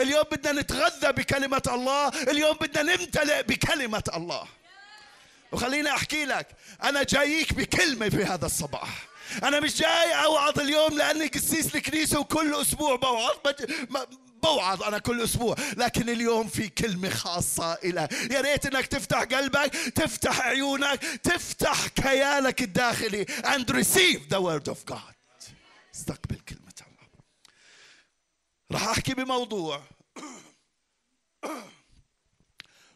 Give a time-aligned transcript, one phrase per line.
[0.00, 4.46] اليوم بدنا نتغذى بكلمة الله اليوم بدنا نمتلئ بكلمة الله.
[5.52, 6.46] وخليني أحكي لك
[6.82, 8.88] أنا جاييك بكلمة في هذا الصباح.
[9.42, 13.36] أنا مش جاي أوعظ اليوم لأني قسيس الكنيسة وكل أسبوع بوعظ
[14.42, 15.56] بوعظ أنا كل أسبوع.
[15.76, 22.62] لكن اليوم في كلمة خاصة إلى يا ريت إنك تفتح قلبك تفتح عيونك تفتح كيانك
[22.62, 25.14] الداخلي and receive the word of God.
[25.94, 26.59] استقبل كلمة.
[28.72, 29.82] راح أحكي بموضوع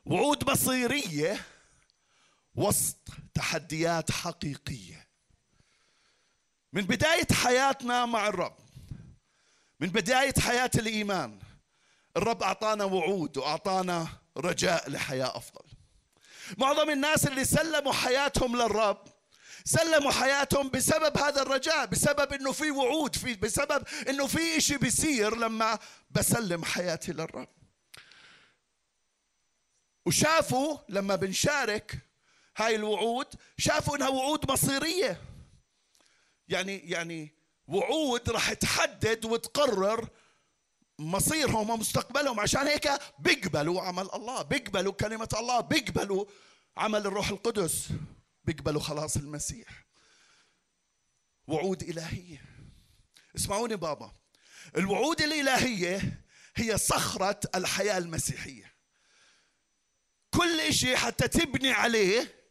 [0.07, 1.45] وعود مصيرية
[2.55, 5.09] وسط تحديات حقيقية.
[6.73, 8.57] من بداية حياتنا مع الرب
[9.81, 11.39] من بداية حياة الإيمان
[12.17, 15.65] الرب أعطانا وعود وأعطانا رجاء لحياة أفضل.
[16.59, 19.14] معظم الناس اللي سلموا حياتهم للرب
[19.67, 25.37] سلموا حياتهم بسبب هذا الرجاء بسبب إنه في وعود في بسبب إنه في شيء بيصير
[25.37, 25.79] لما
[26.11, 27.49] بسلم حياتي للرب.
[30.07, 31.98] وشافوا لما بنشارك
[32.56, 33.27] هاي الوعود
[33.59, 35.21] شافوا إنها وعود مصيرية.
[36.49, 37.34] يعني يعني
[37.69, 40.09] وعود راح تحدد وتقرر
[40.99, 42.41] مصيرهم ومستقبلهم.
[42.41, 46.25] عشان هيك بيقبلوا عمل الله بيقبلوا كلمة الله بيقبلوا
[46.77, 47.89] عمل الروح القدس.
[48.45, 49.84] بيقبلوا خلاص المسيح.
[51.47, 52.45] وعود إلهية.
[53.37, 54.12] اسمعوني بابا.
[54.77, 56.25] الوعود الإلهية
[56.56, 58.75] هي صخرة الحياة المسيحية.
[60.31, 62.45] كل شيء حتى تبني عليه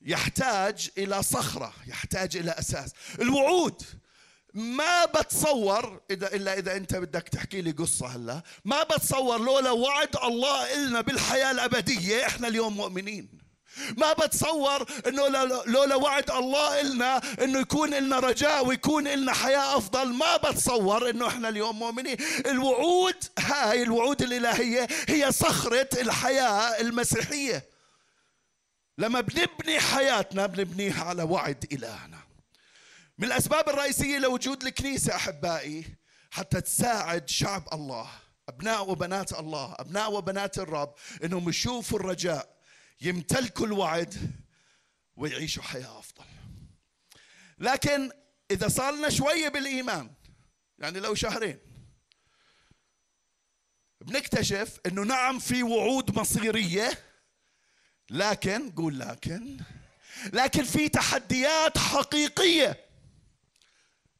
[0.00, 2.92] يحتاج إلى صخرة يحتاج إلى أساس.
[3.20, 3.82] الوعود
[4.54, 8.42] ما بتصور اذا إلا إذا أنت بدك تحكي لي قصة هلا.
[8.64, 13.35] ما بتصور لولا وعد الله إلنا بالحياة الأبدية إحنا اليوم مؤمنين.
[13.96, 15.28] ما بتصور إنه
[15.66, 20.12] لولا وعد الله إلنا إنه يكون لنا رجاء ويكون لنا حياة أفضل.
[20.12, 22.16] ما بتصور إنه إحنا اليوم مؤمنين.
[22.46, 27.68] الوعود هاي الوعود الإلهية هي صخرة الحياة المسيحية.
[28.98, 32.18] لما بنبني حياتنا بنبنيها على وعد إلهنا.
[33.18, 35.84] من الأسباب الرئيسية لوجود الكنيسة أحبائي
[36.30, 38.08] حتى تساعد شعب الله
[38.48, 40.94] أبناء وبنات الله أبناء وبنات الرب
[41.24, 42.55] أنهم يشوفوا الرجاء
[43.00, 44.32] يمتلكوا الوعد
[45.16, 46.24] ويعيشوا حياة أفضل.
[47.58, 48.10] لكن
[48.50, 50.10] إذا صار لنا شوية بالإيمان
[50.78, 51.58] يعني لو شهرين
[54.00, 56.98] بنكتشف أنه نعم في وعود مصيرية
[58.10, 59.60] لكن قول لكن
[60.32, 62.86] لكن في تحديات حقيقية.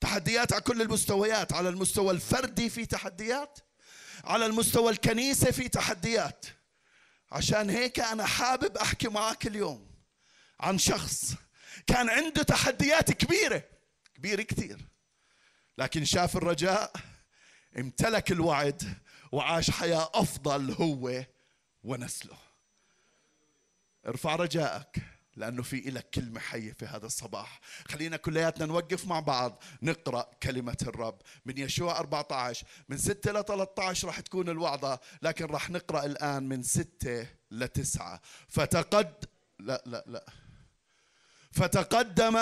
[0.00, 3.58] تحديات على كل المستويات على المستوى الفردي في تحديات
[4.24, 6.46] على المستوى الكنيسة في تحديات.
[7.36, 9.90] عشان هيك أنا حابب أحكي معك اليوم
[10.60, 11.34] عن شخص
[11.86, 13.62] كان عنده تحديات كبيرة
[14.14, 14.88] كبيرة كثير
[15.78, 16.92] لكن شاف الرجاء
[17.78, 18.98] امتلك الوعد
[19.32, 21.24] وعاش حياة أفضل هو
[21.84, 22.38] ونسله.
[24.06, 25.02] ارفع رجائك.
[25.36, 27.60] لأنه في إلك كلمة حية في هذا الصباح.
[27.88, 31.18] خلينا كلياتنا نوقف مع بعض نقرأ كلمة الرب.
[31.46, 36.62] من يشوع 14 من 6 ل 13 راح تكون الوعظة لكن راح نقرأ الآن من
[36.62, 39.24] 6 ل 9 فتقد
[39.58, 40.26] لا لا لا.
[41.52, 42.38] فتقدم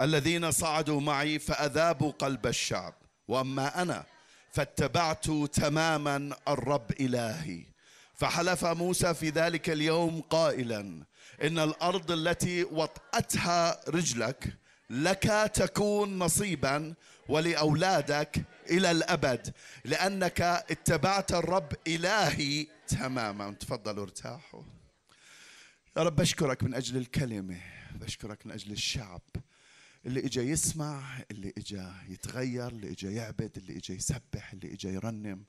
[0.00, 2.94] الذين صعدوا معي فأذابوا قلب الشعب.
[3.28, 4.04] وأما أنا
[4.52, 7.62] فاتبعت تماما الرب إلهي.
[8.14, 10.80] فحلف موسى في ذلك اليوم قائلا
[11.42, 14.56] إن الأرض التي وطأتها رجلك
[14.90, 16.94] لك تكون نصيبا
[17.28, 23.52] ولأولادك إلى الأبد لأنك اتبعت الرب إلهي تماما.
[23.52, 24.62] تفضلوا ارتاحوا.
[25.96, 27.60] يا رب بشكرك من أجل الكلمة
[27.94, 29.22] بشكرك من أجل الشعب.
[30.06, 35.44] اللي اجى يسمع اللي اجى يتغير اللي اجى يعبد اللي اجى يسبح اللي اجى يرنم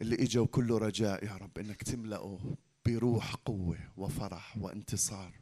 [0.00, 2.56] اللي اجى وكله رجاء يا رب إنك تملأه
[2.86, 5.40] بروح قوة وفرح وانتصار.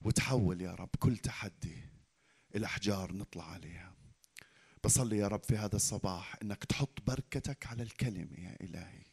[0.00, 1.82] وتحول يا رب كل تحدي
[2.54, 3.94] إلى أحجار نطلع عليها.
[4.84, 9.04] بصلي يا رب في هذا الصباح إنك تحط بركتك على الكلمة يا إلهي.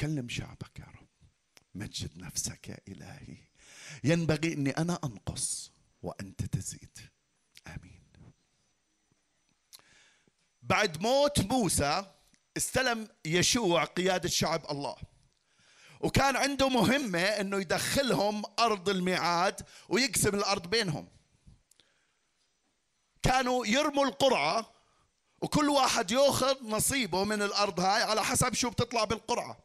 [0.00, 1.08] كلم شعبك يا رب.
[1.74, 3.36] مجد نفسك يا إلهي.
[4.04, 5.72] ينبغي أني أنا أنقص
[6.02, 6.98] وأنت تزيد.
[7.66, 8.02] آمين.
[10.62, 12.04] بعد موت موسى
[12.56, 14.96] استلم يشوع قيادة شعب الله.
[16.00, 21.08] وكان عنده مهمة إنه يدخلهم أرض الميعاد ويقسم الأرض بينهم.
[23.22, 24.72] كانوا يرموا القرعة
[25.42, 29.58] وكل واحد يأخذ نصيبه من الأرض هاي على حسب شو بتطلع بالقرعة.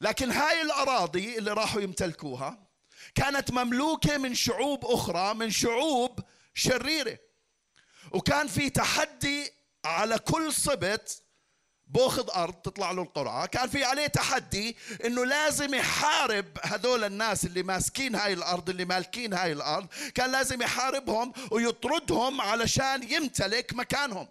[0.00, 2.66] لكن هاي الأراضي اللي راحوا يمتلكوها
[3.14, 6.20] كانت مملوكة من شعوب أخرى من شعوب
[6.54, 7.18] شريرة.
[8.12, 9.52] وكان في تحدي
[9.84, 11.22] على كل صبت
[11.86, 13.46] باخذ أرض تطلع له القرعة.
[13.46, 19.34] كان في عليه تحدي إنه لازم يحارب هذول الناس اللي ماسكين هاي الأرض اللي مالكين
[19.34, 19.86] هاي الأرض.
[20.14, 24.28] كان لازم يحاربهم ويطردهم علشان يمتلك مكانهم.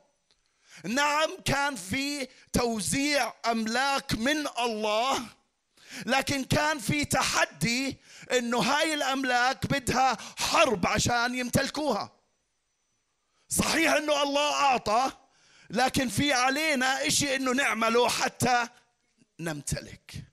[0.84, 5.26] نعم كان في توزيع أملاك من الله
[6.06, 7.98] لكن كان في تحدي
[8.32, 12.12] إنه هاي الأملاك بدها حرب عشان يمتلكوها.
[13.50, 15.12] صحيح إنه الله أعطى
[15.70, 18.68] لكن في علينا إشي إنه نعمله حتى
[19.40, 20.24] نمتلك.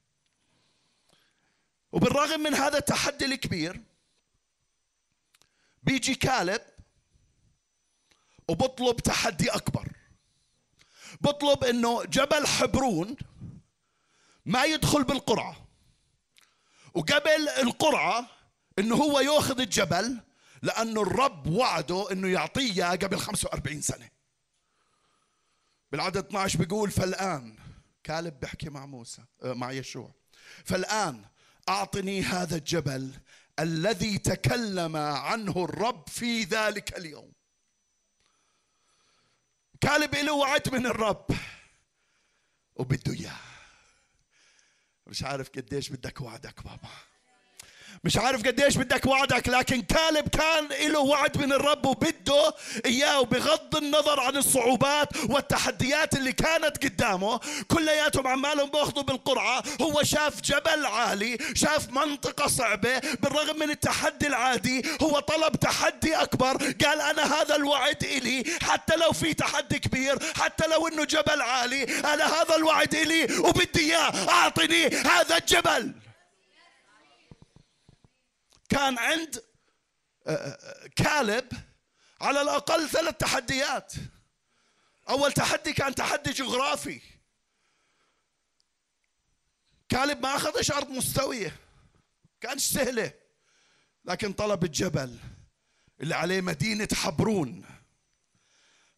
[1.92, 3.80] وبالرغم من هذا التحدي الكبير
[5.82, 6.62] بيجي كالب
[8.48, 9.88] وبطلب تحدي أكبر.
[11.20, 13.16] بطلب إنه جبل حبرون
[14.46, 15.65] ما يدخل بالقرعة.
[16.96, 18.30] وقبل القرعة
[18.78, 20.20] إنه هو يأخذ الجبل
[20.62, 24.08] لأنه الرب وعده إنه يعطيه قبل 45 سنة.
[25.92, 27.56] بالعدد 12 بيقول فالآن
[28.04, 30.14] كالب بيحكي مع موسى آه، مع يشوع
[30.64, 31.24] فالآن
[31.68, 33.10] أعطني هذا الجبل
[33.58, 37.32] الذي تكلم عنه الرب في ذلك اليوم.
[39.80, 41.26] كالب له وعد من الرب
[42.76, 43.55] وبده إياه.
[45.06, 46.88] مش عارف قديش بدك وعدك بابا.
[48.04, 52.54] مش عارف قديش بدك وعدك لكن كالب كان له وعد من الرب وبده
[52.86, 57.40] إياه بغض النظر عن الصعوبات والتحديات اللي كانت قدامه.
[57.68, 59.62] كلياتهم عمالهم باخذوا بالقرعة.
[59.82, 62.98] هو شاف جبل عالي شاف منطقة صعبة.
[62.98, 66.56] بالرغم من التحدي العادي هو طلب تحدي أكبر.
[66.84, 68.44] قال أنا هذا الوعد إلي.
[68.62, 73.80] حتى لو في تحدي كبير حتى لو إنه جبل عالي أنا هذا الوعد إلي وبدي
[73.80, 74.28] إياه.
[74.28, 75.92] أعطني هذا الجبل.
[78.68, 79.44] كان عند
[80.26, 81.48] آه، آه، كالب
[82.20, 83.92] على الأقل ثلاث تحديات.
[85.08, 87.00] أول تحدي كان تحدي جغرافي.
[89.88, 91.56] كالب ما أخذش أرض مستوية.
[92.40, 93.12] كانش سهلة.
[94.04, 95.18] لكن طلب الجبل
[96.00, 97.64] اللي عليه مدينة حبرون.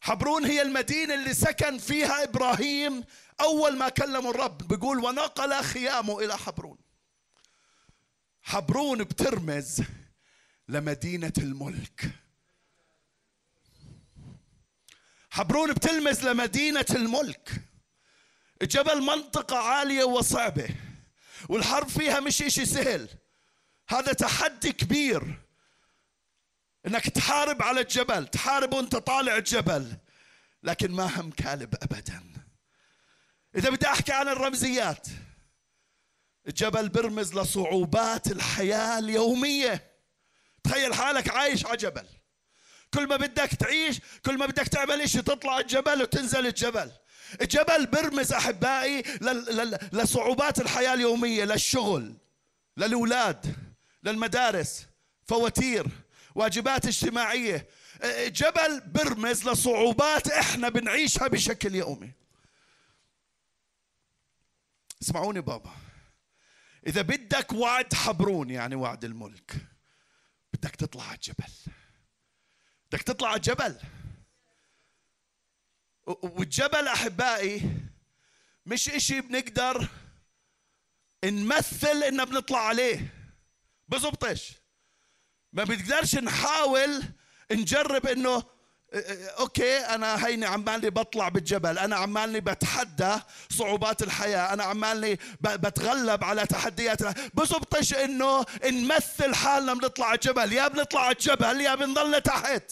[0.01, 3.03] حبرون هي المدينة اللي سكن فيها إبراهيم
[3.41, 4.67] أول ما كلم الرب.
[4.67, 6.77] بيقول ونقل خيامه إلى حبرون.
[8.49, 9.81] حبرون بترمز
[10.67, 12.11] لمدينة الملك.
[15.29, 17.51] حبرون بتلمز لمدينة الملك.
[18.61, 20.69] الجبل منطقة عالية وصعبة
[21.49, 23.09] والحرب فيها مش إشي سهل.
[23.89, 25.41] هذا تحدي كبير
[26.87, 29.97] إنك تحارب على الجبل تحارب وأنت طالع الجبل
[30.63, 32.23] لكن ما هم كالب ابدا.
[33.55, 35.07] إذا بدي أحكي عن الرمزيات
[36.47, 39.91] الجبل برمز لصعوبات الحياة اليومية.
[40.63, 42.05] تخيل حالك عايش على جبل.
[42.93, 46.91] كل ما بدك تعيش كل ما بدك تعمل إشي تطلع الجبل وتنزل الجبل.
[47.41, 49.03] الجبل برمز أحبائي
[49.93, 52.17] لصعوبات الحياة اليومية للشغل
[52.77, 53.55] للأولاد
[54.03, 54.85] للمدارس
[55.27, 55.87] فواتير
[56.35, 57.67] واجبات اجتماعية.
[58.03, 62.11] الجبل برمز لصعوبات إحنا بنعيشها بشكل يومي.
[65.01, 65.71] اسمعوني بابا.
[66.87, 69.55] إذا بدك وعد حبرون يعني وعد الملك.
[70.53, 71.51] بدك تطلع على الجبل.
[72.91, 73.79] بدك تطلع على الجبل.
[76.05, 77.77] والجبل أحبائي
[78.65, 79.87] مش إشي بنقدر
[81.25, 83.13] نمثل إننا بنطلع عليه.
[83.87, 84.53] بزبطش.
[85.53, 87.03] ما بنقدرش نحاول
[87.51, 88.43] نجرب إنه
[89.39, 93.15] أوكي أنا هيني عمالي بطلع بالجبل أنا عمالي بتحدى
[93.49, 97.01] صعوبات الحياة أنا عمالي بتغلب على تحديات
[97.33, 102.71] بزبطش إنه نمثل حالنا بنطلع الجبل يا بنطلع الجبل يا بنضل تحت.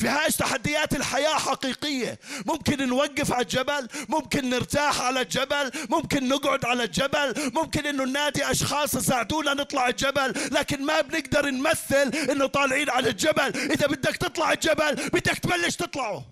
[0.00, 2.18] في هاي تحديات الحياة حقيقية.
[2.46, 8.50] ممكن نوقف على الجبل ممكن نرتاح على الجبل ممكن نقعد على الجبل ممكن إنه ننادي
[8.50, 13.56] أشخاص يساعدونا نطلع الجبل لكن ما بنقدر نمثل إنه طالعين على الجبل.
[13.72, 16.26] إذا بدك تطلع الجبل بدك تبلش تطلعه.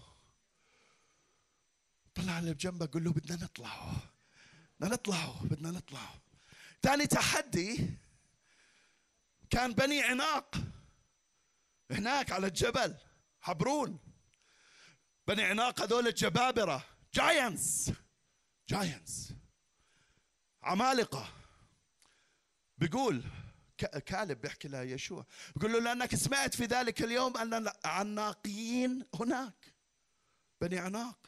[2.14, 3.96] طلع على جنبك قول له بدنا نطلعه.
[4.80, 6.14] بدنا نطلعه بدنا نطلعه.
[6.82, 7.90] ثاني تحدي
[9.50, 10.54] كان بني عناق
[11.90, 12.94] هناك على الجبل.
[13.48, 13.98] حبرون
[15.26, 16.84] بني عناق هذول الجبابرة.
[17.14, 17.90] giants
[18.68, 19.32] giants
[20.62, 21.32] عمالقة.
[22.78, 23.24] بيقول
[24.06, 25.26] كالب بيحكي لها يشوع.
[25.56, 29.74] بيقول له لأنك سمعت في ذلك اليوم أن العناقيين هناك.
[30.60, 31.26] بني عناق.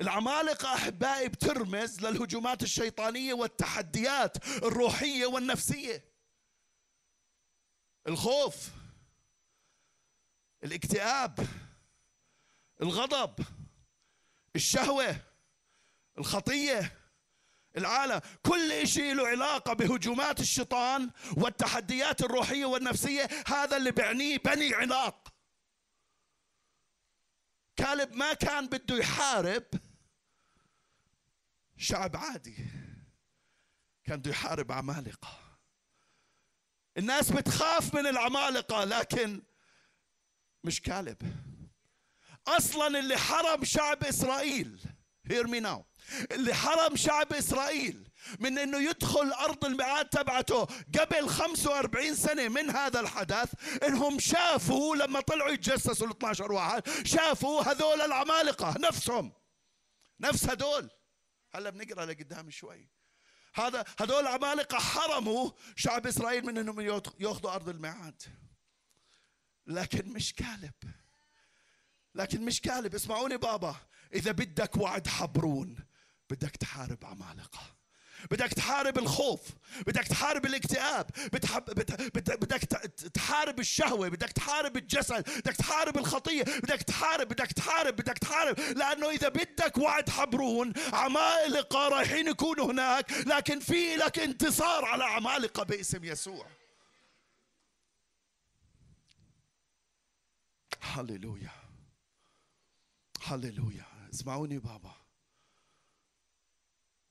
[0.00, 6.04] العمالقة أحبائي بترمز للهجومات الشيطانية والتحديات الروحية والنفسية.
[8.08, 8.81] الخوف.
[10.64, 11.46] الاكتئاب
[12.82, 13.44] الغضب
[14.56, 15.16] الشهوة
[16.18, 16.98] الخطية
[17.76, 23.28] العالم كل شيء له علاقة بهجومات الشيطان والتحديات الروحية والنفسية.
[23.46, 25.28] هذا اللي بعنيه بني عناق
[27.76, 29.64] كالب ما كان بده يحارب
[31.76, 32.56] شعب عادي
[34.04, 35.38] كان بده يحارب عمالقة.
[36.98, 39.42] الناس بتخاف من العمالقة لكن
[40.64, 41.16] مش كالب
[42.46, 44.80] أصلا اللي حرم شعب إسرائيل
[45.28, 45.82] hear me now
[46.32, 48.08] اللي حرم شعب إسرائيل
[48.40, 50.64] من إنه يدخل أرض الميعاد تبعته
[50.98, 53.52] قبل 45 سنة من هذا الحدث
[53.82, 59.32] إنهم شافوا لما طلعوا يتجسسوا ال 12 واحد شافوا هذول العمالقة نفسهم.
[60.20, 60.90] نفس هذول.
[61.54, 62.88] هلا بنقرأ لقدام شوي.
[63.54, 66.80] هذا هذول العمالقه حرموا شعب إسرائيل من إنهم
[67.20, 68.22] يأخذوا أرض الميعاد.
[69.66, 70.74] لكن مش كالب.
[72.14, 72.94] لكن مش كالب.
[72.94, 73.76] اسمعوني بابا
[74.14, 75.76] إذا بدك وعد حبرون
[76.30, 77.82] بدك تحارب عمالقة.
[78.30, 79.40] بدك تحارب الخوف
[79.86, 81.64] بدك تحارب الاكتئاب بتحب
[82.26, 82.60] بدك
[83.14, 88.60] تحارب الشهوة بدك تحارب الجسد بدك تحارب الخطية بدك تحارب بدك تحارب بدك تحارب.
[88.60, 95.62] لأنه إذا بدك وعد حبرون عمالقة رايحين يكونوا هناك لكن في لك انتصار على عمالقة
[95.62, 96.46] باسم يسوع.
[100.82, 101.52] هللويا
[103.22, 104.94] هللويا اسمعوني بابا.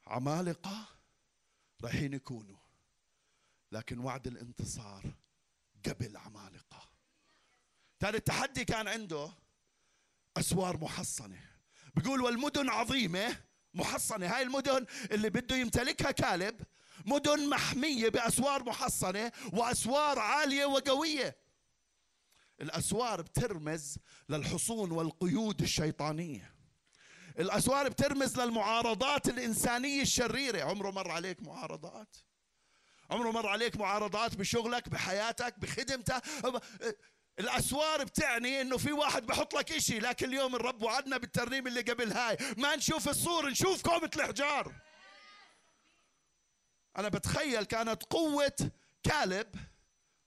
[0.07, 0.85] عمالقة
[1.83, 2.57] رايحين يكونوا
[3.71, 5.03] لكن وعد الانتصار
[5.85, 6.89] قبل عمالقة.
[7.99, 9.31] ثاني التحدي كان عنده
[10.37, 11.41] أسوار محصنة.
[11.95, 13.37] بيقول والمدن عظيمة
[13.73, 14.27] محصنة.
[14.27, 16.61] هاي المدن اللي بده يمتلكها كالب
[17.05, 21.35] مدن محمية بأسوار محصنة وأسوار عالية وقوية.
[22.61, 23.97] الأسوار بترمز
[24.29, 26.55] للحصون والقيود الشيطانية.
[27.39, 30.63] الأسوار بترمز للمعارضات الإنسانية الشريرة.
[30.63, 32.17] عمره مر عليك معارضات.
[33.09, 36.23] عمره مر عليك معارضات بشغلك بحياتك بخدمتك.
[37.39, 42.11] الأسوار بتعني إنه في واحد بحط لك إشي لكن اليوم الرب وعدنا بالترنيم اللي قبل
[42.11, 42.37] هاي.
[42.57, 44.73] ما نشوف الصور نشوف كومة الإحجار.
[46.97, 48.71] أنا بتخيل كانت قوة
[49.03, 49.55] كالب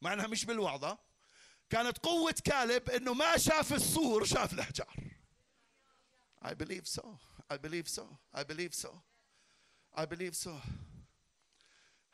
[0.03, 1.04] مع انها مش بالوعظة
[1.75, 4.97] كانت قوة كالب إنه ما شاف السور شاف الأحجار
[6.45, 7.05] I believe so.
[7.51, 8.05] I believe so.
[8.35, 8.91] I believe so.
[9.97, 10.51] I believe so.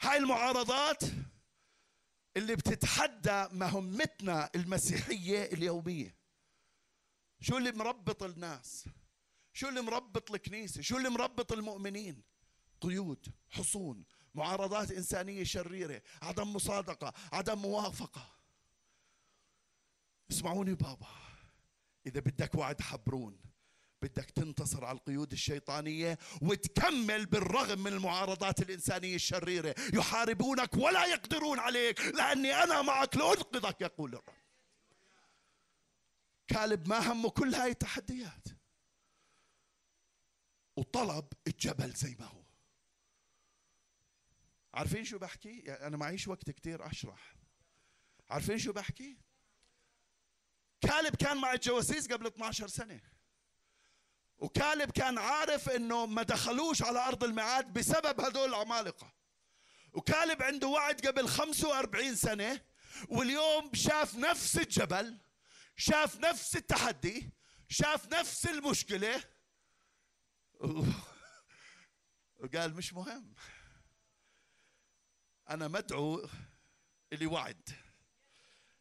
[0.00, 1.02] هاي المعارضات
[2.36, 6.16] اللي بتتحدى مهمتنا المسيحية اليومية
[7.40, 8.84] شو اللي مربط الناس
[9.52, 12.22] شو اللي مربط الكنيسة شو اللي مربط المؤمنين
[12.80, 18.39] قيود حصون معارضات إنسانية شريرة عدم مصادقة عدم موافقة
[20.30, 21.08] اسمعوني بابا
[22.06, 23.40] إذا بدك وعد حبرون
[24.02, 29.74] بدك تنتصر على القيود الشيطانية وتكمل بالرغم من المعارضات الإنسانية الشريرة.
[29.94, 34.34] يحاربونك ولا يقدرون عليك لأني أنا معك لأنقذك يقول الرب.
[36.48, 38.48] كالب ما همه كل هاي التحديات.
[40.76, 42.44] وطلب الجبل زي ما هو.
[44.74, 47.36] عارفين شو بحكي؟ يعني أنا معيش وقت كتير أشرح.
[48.30, 49.18] عارفين شو بحكي؟
[50.80, 53.00] كالب كان مع الجواسيس قبل 12 سنة.
[54.38, 59.12] وكالب كان عارف إنه ما دخلوش على أرض الميعاد بسبب هذول العمالقة.
[59.92, 62.60] وكالب عنده وعد قبل 45 سنة
[63.08, 65.18] واليوم شاف نفس الجبل
[65.76, 67.30] شاف نفس التحدي
[67.68, 69.24] شاف نفس المشكلة.
[72.38, 73.34] وقال مش مهم.
[75.50, 76.28] أنا مدعو
[77.12, 77.70] إلي وعد.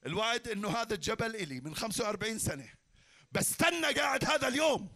[0.06, 2.70] الوعد إنه هذا الجبل إلي من 45 سنة.
[3.32, 4.90] بستنى قاعد هذا اليوم.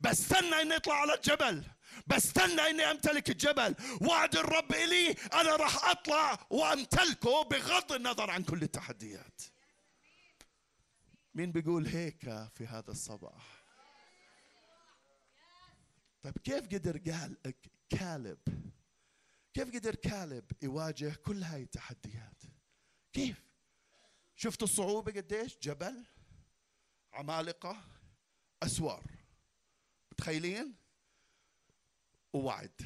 [0.00, 1.64] بستنى إني أطلع على الجبل.
[2.06, 3.74] بستنى إني أمتلك الجبل.
[4.00, 9.42] وعد الرب إلي أنا راح أطلع وأمتلكه بغض النظر عن كل التحديات.
[11.34, 12.20] مين بيقول هيك
[12.54, 13.64] في هذا الصباح؟
[16.22, 17.36] طيب كيف قدر قال
[17.90, 18.38] كالب؟
[19.54, 22.42] كيف قدر كالب يواجه كل هاي التحديات؟
[23.12, 23.47] كيف؟
[24.40, 26.06] شفت الصعوبة قديش؟ جبل
[27.12, 27.84] عمالقة
[28.62, 29.04] أسوار.
[30.12, 30.76] متخيلين؟
[32.32, 32.80] ووعد.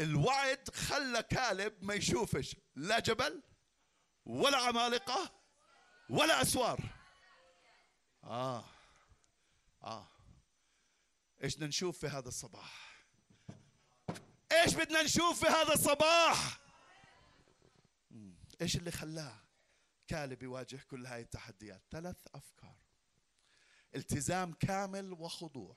[0.00, 3.42] الوعد خلى كالب ما يشوفش لا جبل
[4.24, 5.40] ولا عمالقة
[6.10, 6.80] ولا أسوار.
[8.24, 8.64] آه.
[9.82, 10.08] آه.
[11.44, 13.04] إيش بدنا نشوف في هذا الصباح؟
[14.52, 16.59] إيش بدنا نشوف في هذا الصباح؟
[18.60, 19.40] إيش اللي خلاه؟
[20.06, 21.82] كالب يواجه كل هاي التحديات.
[21.90, 22.76] ثلاث أفكار.
[23.94, 25.76] التزام كامل وخضوع.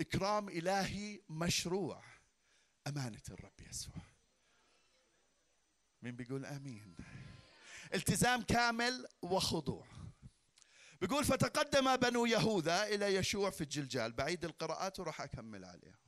[0.00, 2.04] إكرام إلهي مشروع.
[2.86, 4.02] أمانة الرب يسوع.
[6.02, 6.96] مين بيقول آمين؟
[7.94, 9.86] التزام كامل وخضوع.
[11.00, 14.12] بيقول فتقدم بنو يهوذا إلى يشوع في الجلجال.
[14.12, 15.98] بعيد القراءات وراح أكمل عليها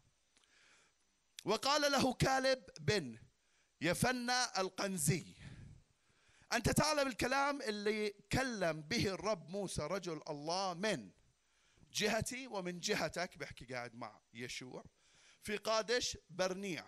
[1.45, 3.19] وقال له كالب بن
[3.81, 5.38] يفنى القنزي.
[6.53, 11.11] أنت تعلم الكلام اللي كلم به الرب موسى رجل الله من
[11.93, 14.85] جهتي ومن جهتك بحكي قاعد مع يشوع
[15.43, 16.85] في قادش برنيع.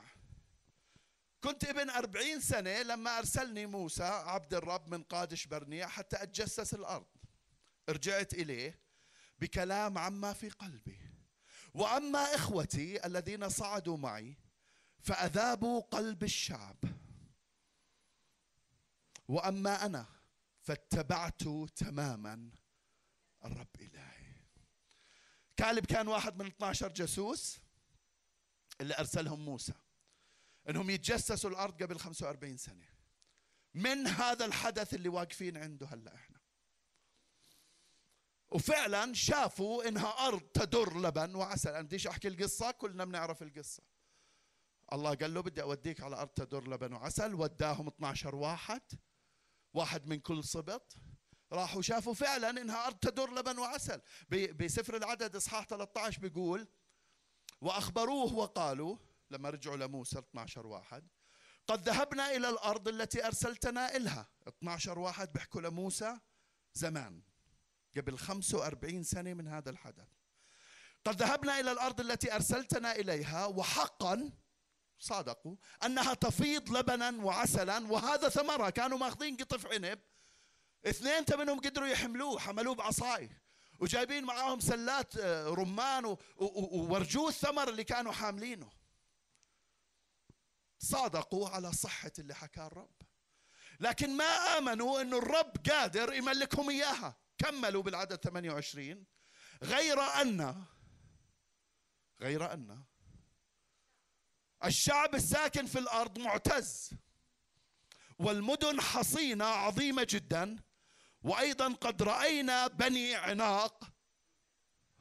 [1.40, 7.06] كنت ابن أربعين سنة لما أرسلني موسى عبد الرب من قادش برنيع حتى أتجسس الأرض.
[7.88, 8.80] رجعت إليه
[9.38, 11.00] بكلام عما في قلبي
[11.74, 14.36] وأما إخوتي الذين صعدوا معي
[15.00, 16.76] فأذابوا قلب الشعب.
[19.30, 20.06] وأما أنا
[20.60, 21.42] فاتبعت
[21.76, 22.50] تماما
[23.44, 24.34] الرب إلهي.
[25.56, 27.58] كالب كان واحد من 12 جاسوس
[28.80, 29.72] اللي أرسلهم موسى
[30.68, 32.88] إنهم يتجسسوا الأرض قبل 45 سنة.
[33.74, 36.40] من هذا الحدث اللي واقفين عنده هلأ إحنا؟
[38.48, 41.70] وفعلا شافوا إنها أرض تدر لبن وعسل.
[41.70, 43.82] أنا بديش أحكي القصة كلنا بنعرف القصة.
[44.92, 47.34] الله قال له بدي أوديك على أرض تدر لبن وعسل.
[47.34, 48.82] وداهم 12 واحد.
[49.74, 50.96] واحد من كل سبط
[51.52, 54.00] راحوا شافوا فعلا إنها أرض تدر لبن وعسل.
[54.30, 56.68] بسفر العدد إصحاح 13 بيقول
[57.60, 58.96] وأخبروه وقالوا
[59.30, 61.08] لما رجعوا لموسى 12 واحد
[61.66, 64.28] قد ذهبنا إلى الأرض التي أرسلتنا إلها.
[64.48, 66.18] 12 واحد بيحكوا لموسى
[66.74, 67.22] زمان
[67.96, 70.08] قبل 45 سنة من هذا الحدث.
[71.04, 74.32] قد ذهبنا إلى الأرض التي أرسلتنا إليها وحقا
[75.00, 79.98] صادقوا أنها تفيض لبنا وعسلا وهذا ثمرها كانوا ماخذين قطف عنب.
[80.86, 83.30] اثنين منهم قدروا يحملوه حملوه بعصاي
[83.78, 88.70] وجايبين معاهم سلات آه، رمان وورجوه الثمر اللي كانوا حاملينه.
[90.78, 93.02] صادقوا على صحة اللي حكاه الرب.
[93.80, 97.16] لكن ما آمنوا أن الرب قادر يملكهم إياها.
[97.38, 99.06] كملوا بالعدد 28
[99.62, 100.64] غير أن
[102.20, 102.84] غير أن
[104.64, 106.90] الشعب الساكن في الأرض معتز
[108.18, 110.58] والمدن حصينة عظيمة جدا
[111.22, 113.84] وأيضا قد رأينا بني عناق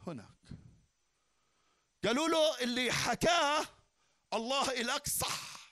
[0.08, 0.40] هناك.
[2.06, 3.66] قالوا له اللي حكاه
[4.34, 5.70] الله إلك صح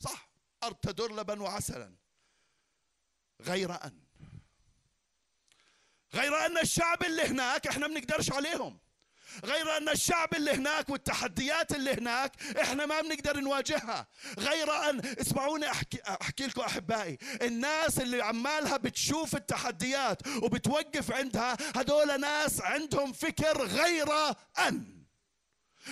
[0.00, 0.28] صح
[0.64, 1.96] أرض تدر لبن وعسلا
[3.40, 4.02] غير أن
[6.14, 8.78] غير أن الشعب اللي هناك إحنا بنقدرش عليهم.
[9.44, 14.06] غير أن الشعب اللي هناك والتحديات اللي هناك إحنا ما بنقدر نواجهها.
[14.38, 22.20] غير أن اسمعوني أحكي, أحكي لكم أحبائي الناس اللي عمالها بتشوف التحديات وبتوقف عندها هدول
[22.20, 24.08] ناس عندهم فكر غير
[24.68, 25.01] أن.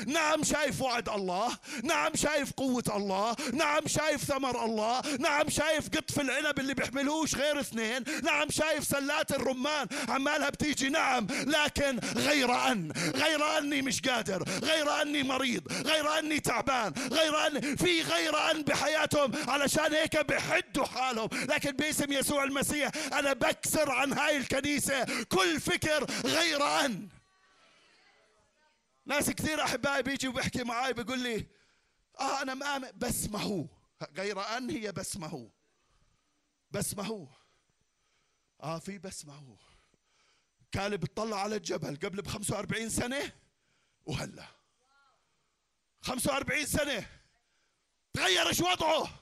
[0.07, 6.21] نعم شايف وعد الله نعم شايف قوة الله نعم شايف ثمر الله نعم شايف قطف
[6.21, 9.87] العنب اللي بيحملوش غير اثنين نعم شايف سلات الرمان.
[10.09, 16.41] عمالها بتيجي نعم لكن غير أن غير أني مش قادر غير أني مريض غير أني
[16.41, 21.29] تعبان غير أن في غير أن بحياتهم علشان هيك بحدوا حالهم.
[21.49, 27.09] لكن باسم يسوع المسيح أنا بكسر عن هاي الكنيسة كل فكر غير أن.
[29.07, 31.47] ناس كثير أحبائي بيجي وبيحكي معي بيقول لي
[32.21, 33.67] آه أنا مآمن بس ما هو.
[34.17, 35.51] غير أن هي بس ما هو.
[36.71, 37.29] بس ما هو.
[38.63, 39.57] آه في بس ما هو.
[40.73, 43.33] كالب اطلع على الجبل قبل ب 45 سنة
[44.05, 44.47] وهلا.
[46.03, 47.07] 45 سنة.
[48.13, 49.21] تغير إيش وضعه؟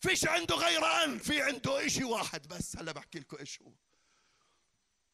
[0.00, 2.76] فيش عنده غير أن في عنده إشي واحد بس.
[2.76, 3.72] هلا بحكي لكم إيش هو.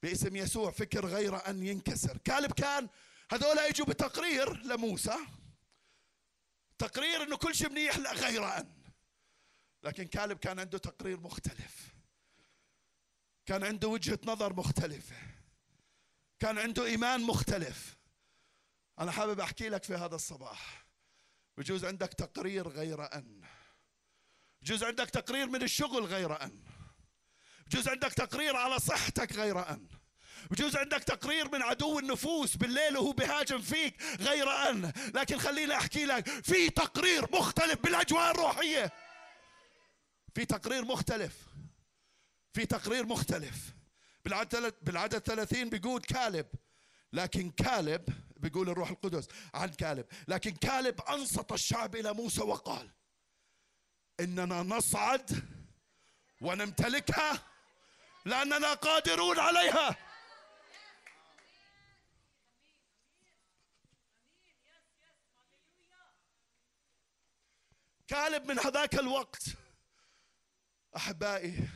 [0.03, 2.19] باسم يسوع فكر غير أن ينكسر.
[2.19, 2.89] كالب كان
[3.33, 5.17] هذول اجوا بتقرير لموسى
[6.79, 8.77] تقرير إنه كل شيء منيح غير أن.
[9.83, 11.95] لكن كالب كان عنده تقرير مختلف.
[13.47, 15.17] كان عنده وجهة نظر مختلفة.
[16.39, 17.97] كان عنده إيمان مختلف.
[18.99, 20.87] أنا حابب أحكي لك في هذا الصباح.
[21.57, 23.43] بجوز عندك تقرير غير أن.
[24.63, 26.65] بجوز عندك تقرير من الشغل غير أن.
[27.67, 29.89] بجوز عندك تقرير على صحتك غير أن.
[30.51, 34.93] بجوز عندك تقرير من عدو النفوس بالليل وهو بهاجم فيك غير أن.
[35.15, 38.93] لكن خليني أحكي لك في تقرير مختلف بالأجواء الروحية.
[40.35, 41.33] في تقرير مختلف.
[42.53, 43.55] في تقرير مختلف.
[44.25, 46.47] بالعدد بالعدد 30 بيقول كالب
[47.13, 52.91] لكن كالب بيقول الروح القدس عن كالب لكن كالب أنصت الشعب إلى موسى وقال
[54.21, 55.31] إننا نصعد
[56.41, 57.43] ونمتلكها
[58.25, 59.97] لأننا قادرون عليها.
[68.09, 69.43] كالب من هذاك الوقت.
[70.97, 71.69] أحبائي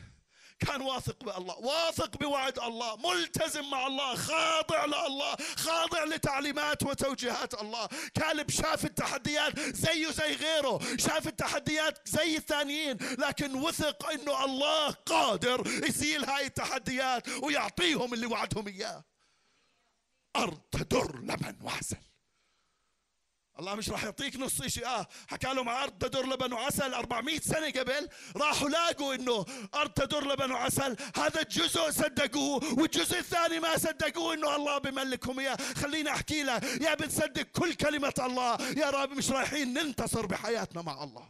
[0.58, 7.88] كان واثق بالله واثق بوعد الله ملتزم مع الله خاضع لله خاضع لتعليمات وتوجيهات الله.
[8.14, 15.66] كالب شاف التحديات زيه زي غيره شاف التحديات زي الثانيين لكن وثق إنه الله قادر
[15.66, 19.04] يزيل هاي التحديات ويعطيهم اللي وعدهم إياه.
[20.36, 22.09] أرض تدر لمن وعسل
[23.60, 27.70] الله مش راح يعطيك نص شيء آه حكى لهم ارض تدر لبن وعسل 400 سنة
[27.70, 28.08] قبل.
[28.36, 30.96] راحوا لاقوا إنه ارض تدر لبن وعسل.
[31.16, 35.56] هذا الجزء صدقوه والجزء الثاني ما صدقوه إنه الله بملكهم إياه.
[35.56, 38.56] خليني أحكي لك يا بتصدق كل كلمة الله.
[38.76, 41.28] يا رب مش رايحين ننتصر بحياتنا مع الله.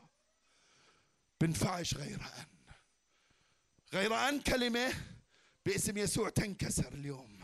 [1.40, 2.46] بنفعش غير أن.
[3.94, 4.92] غير أن كلمة
[5.66, 7.40] باسم يسوع تنكسر اليوم.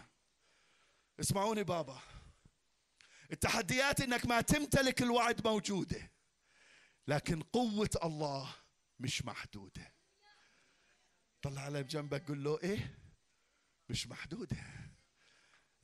[1.20, 1.98] اسمعوني بابا.
[3.32, 6.12] التحديات إنك ما تمتلك الوعد موجودة
[7.08, 8.54] لكن قوة الله
[9.00, 9.92] مش محدودة.
[11.42, 12.98] طلع على بجنبك قول له إيه؟
[13.88, 14.56] مش محدودة.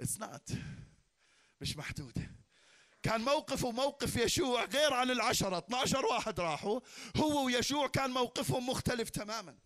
[0.00, 0.52] it's not
[1.60, 2.30] مش محدودة.
[3.02, 5.58] كان موقفه موقف يشوع غير عن العشرة.
[5.58, 6.80] 12 واحد راحوا.
[7.16, 9.58] هو ويشوع كان موقفهم مختلف تماما.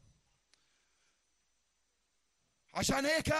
[2.75, 3.35] عشان هيك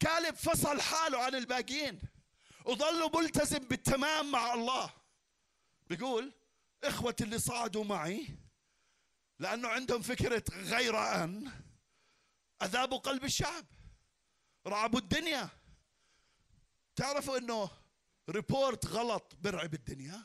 [0.00, 2.00] كالب فصل حاله عن الباقيين.
[2.66, 4.92] وظل ملتزم بالتمام مع الله.
[5.86, 6.32] بيقول
[6.84, 8.38] إخوتي اللي صعدوا معي
[9.38, 11.52] لأنه عندهم فكرة غير أن
[12.62, 13.64] أذابوا قلب الشعب
[14.66, 15.48] رعبوا الدنيا.
[16.96, 17.70] تعرفوا إنه
[18.30, 20.24] report غلط برعب الدنيا؟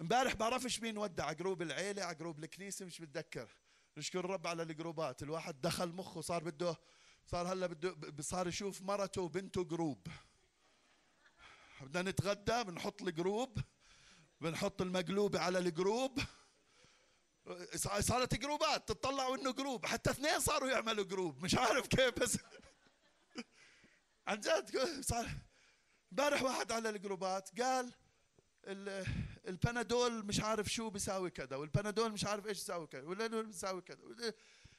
[0.00, 3.48] إمبارح بعرفش مين ودع جروب العيلة على جروب الكنيسة مش بتذكر
[3.96, 5.22] نشكر الرب على الجروبات.
[5.22, 6.76] الواحد دخل مخه صار بده
[7.26, 10.06] صار هلا بده صار يشوف مرته وبنته جروب.
[11.80, 13.58] بدنا نتغدى بنحط الجروب
[14.40, 16.20] بنحط المقلوبة على الجروب.
[18.00, 19.86] صارت جروبات تطلعوا إنه جروب.
[19.86, 21.44] حتى اثنين صاروا يعملوا جروب.
[21.44, 22.38] مش عارف كيف بس
[24.28, 25.28] عن جد صار
[26.12, 27.92] امبارح واحد على الجروبات قال
[29.48, 34.32] البنادول مش عارف شو بيساوي كذا والبنادول مش عارف إيش بيساوي كذا والبنادول بيساوي كذا.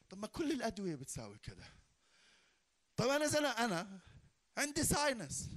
[0.09, 1.65] طب ما كل الأدوية بتساوي كذا.
[2.95, 3.99] طب أنا زلمة أنا
[4.57, 5.49] عندي sinus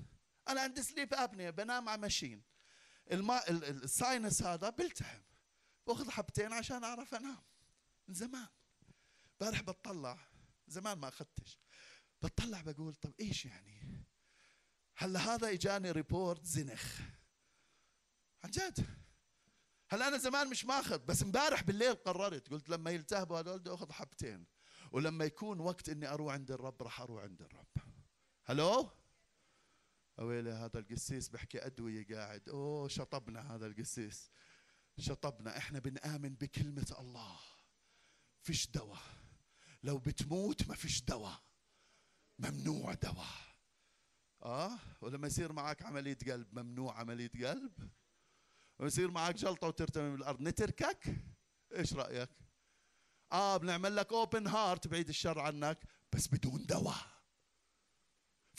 [0.50, 2.42] أنا عندي sleep apnea بنام على machine
[3.12, 5.20] الماء ال sinus هذا بلتحم
[5.86, 7.42] باخذ حبتين عشان أعرف أنام.
[8.08, 8.48] من زمان.
[9.32, 10.18] امبارح بتطلع
[10.68, 11.58] زمان ما اخذتش
[12.22, 14.04] بتطلع بقول طب إيش يعني؟
[14.96, 17.00] هلا هذا إجاني ريبورت زنخ.
[18.44, 18.86] عن جد.
[19.90, 22.48] هلا أنا زمان مش ماخذ بس امبارح بالليل قررت.
[22.48, 24.46] قلت لما يلتهبوا هذول بدي أخذ حبتين.
[24.92, 27.66] ولما يكون وقت إني أروح عند الرب راح أروح عند الرب.
[28.44, 28.90] هلو
[30.20, 32.48] ويلي هذا القسيس بحكي أدوية قاعد.
[32.48, 34.30] أوه شطبنا هذا القسيس.
[34.98, 35.58] شطبنا.
[35.58, 37.38] إحنا بنآمن بكلمة الله.
[38.42, 39.02] فيش دواء.
[39.82, 41.42] لو بتموت ما فيش دواء.
[42.38, 43.50] ممنوع دواء.
[44.42, 47.90] آه؟ ولما يصير معك عملية قلب؟ ممنوع عملية قلب.
[48.78, 51.16] ويصير معك جلطة وترتمي بالأرض نتركك؟
[51.76, 52.30] إيش رأيك؟
[53.32, 55.78] آه بنعمل لك open heart بعيد الشر عنك
[56.12, 57.19] بس بدون دواء.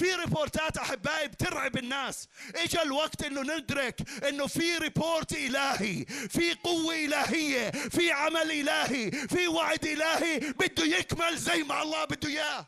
[0.02, 2.28] في report ات أحبائي بترعب الناس.
[2.56, 9.48] اجى الوقت إنه ندرك إنه في report إلهي في قوة إلهية في عمل إلهي في
[9.48, 12.68] وعد إلهي بده يكمل زي ما الله بده إياه.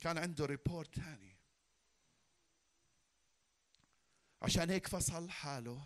[0.00, 1.36] كان عنده report ثاني.
[4.42, 5.82] عشان هيك فصل حاله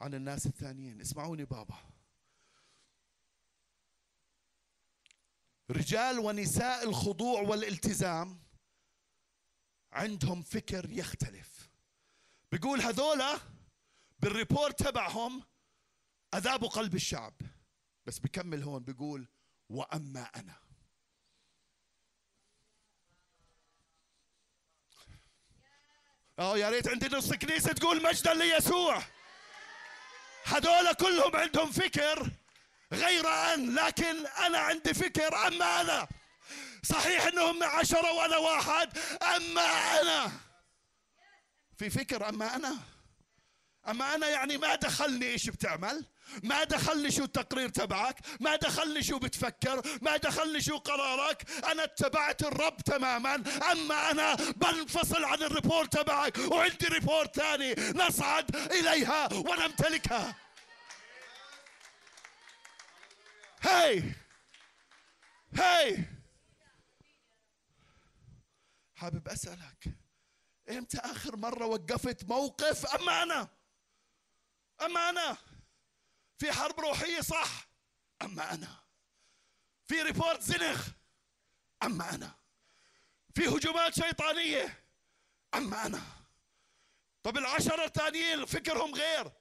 [0.00, 1.00] عن الناس الثانيين.
[1.00, 1.78] اسمعوني بابا.
[5.70, 8.42] رجال ونساء الخضوع والالتزام
[9.92, 11.70] عندهم فكر يختلف.
[12.52, 13.38] بيقول هذولا
[14.18, 15.42] بالريبورت تبعهم
[16.34, 17.34] أذابوا قلب الشعب.
[18.06, 19.28] بس بكمل هون بيقول
[19.68, 20.60] وأما أنا.
[26.38, 29.02] آه يا ريت عندي نص كنيسة تقول مجدا ليسوع.
[30.44, 32.30] هذول كلهم عندهم فكر
[32.92, 36.08] غير أن لكن أنا عندي فكر أما أنا.
[36.82, 38.98] صحيح إنهم عشرة وأنا واحد
[39.36, 39.62] أما
[40.00, 40.32] أنا.
[41.78, 42.76] في فكر أما أنا.
[43.88, 46.04] أما أنا يعني ما دخلني إيش بتعمل؟
[46.42, 52.42] ما دخلني شو التقرير تبعك؟ ما دخلني شو بتفكر؟ ما دخلني شو قرارك؟ أنا اتبعت
[52.42, 53.34] الرب تماما.
[53.72, 60.34] أما أنا بنفصل عن ال report تبعك وعندي report ثاني نصعد إليها ونمتلكها.
[63.60, 64.14] هاي
[65.54, 66.04] هاي
[68.94, 69.84] حابب أسألك
[70.70, 73.48] إمتى آخر مرة وقفت موقف اما أنا
[74.82, 75.36] اما أنا
[76.38, 77.68] في حرب روحية صح؟
[78.22, 78.82] اما أنا
[79.86, 80.88] في ريبورت زنخ؟
[81.82, 82.34] اما أنا
[83.34, 84.84] في هجومات شيطانية؟
[85.54, 86.02] اما أنا
[87.22, 89.32] طب العشرة الثانيين فكرهم غير.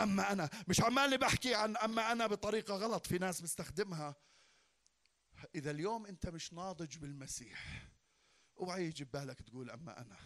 [0.00, 4.16] أما أنا مش عمالي بحكي عن أما أنا بطريقة غلط في ناس بيستخدمها
[5.54, 7.88] إذا اليوم أنت مش ناضج بالمسيح
[8.60, 10.16] اوعى يجي ببالك تقول أما أنا.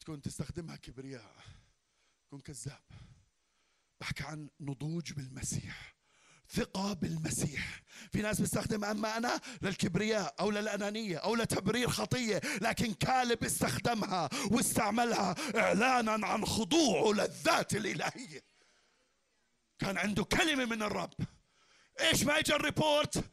[0.00, 1.36] تكون تستخدمها كبرياء
[2.26, 2.82] تكون كذاب.
[4.00, 5.96] بحكي عن نضوج بالمسيح
[6.48, 7.82] ثقة بالمسيح.
[8.12, 15.34] في ناس بيستخدم أما أنا للكبرياء أو للأنانية أو لتبرير خطية لكن كالب استخدمها واستعملها
[15.56, 18.49] إعلانا عن خضوعه للذات الإلهية.
[19.80, 21.14] كان عنده كلمة من الرب.
[22.00, 23.30] إيش ما إجا الريبورت؟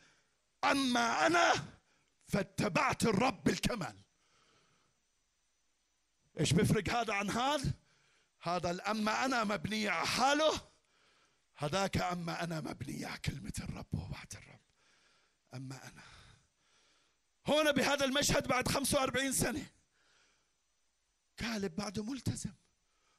[0.63, 1.53] أما أنا
[2.27, 4.01] فاتبعت الرب بالكمال.
[6.39, 7.73] إيش بيفرق هذا عن هذا؟
[8.41, 10.61] هذا الأما أنا مبنية على حاله
[11.55, 14.61] هذاك أما أنا مبنية على كلمة الرب ووعد الرب.
[15.53, 16.03] أما أنا.
[17.47, 19.65] هنا بهذا المشهد بعد 45 سنة.
[21.37, 22.53] كالب بعده ملتزم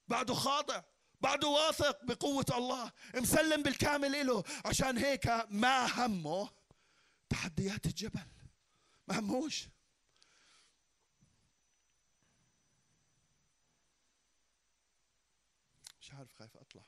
[0.08, 0.82] بعده خاضع.
[1.20, 6.50] بعده واثق بقوة الله مسلم بالكامل له عشان هيك ما همه
[7.28, 8.26] تحديات الجبل.
[9.08, 9.68] ما هموش
[16.00, 16.82] مش عارف خايف أطلع.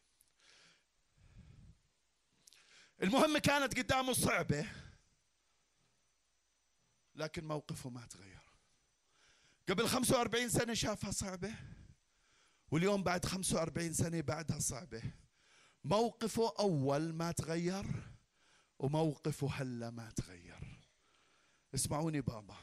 [3.02, 4.68] المهم كانت قدامه صعبة
[7.14, 8.40] لكن موقفه ما تغير.
[9.68, 11.54] قبل 45 سنة شافها صعبة.
[12.70, 15.02] واليوم بعد 45 سنة بعدها صعبة.
[15.84, 17.86] موقفه أول ما تغير
[18.78, 20.88] وموقفه هلا ما تغير.
[21.74, 22.56] اسمعوني بابا.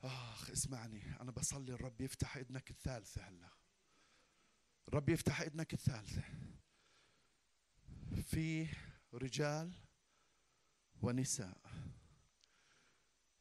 [0.00, 1.20] آخ اسمعني.
[1.20, 3.50] أنا بصلي الرب يفتح إذنك الثالثة هلا.
[4.88, 6.22] الرب يفتح إذنك الثالثة.
[8.22, 8.68] في
[9.14, 9.72] رجال
[11.02, 11.60] ونساء.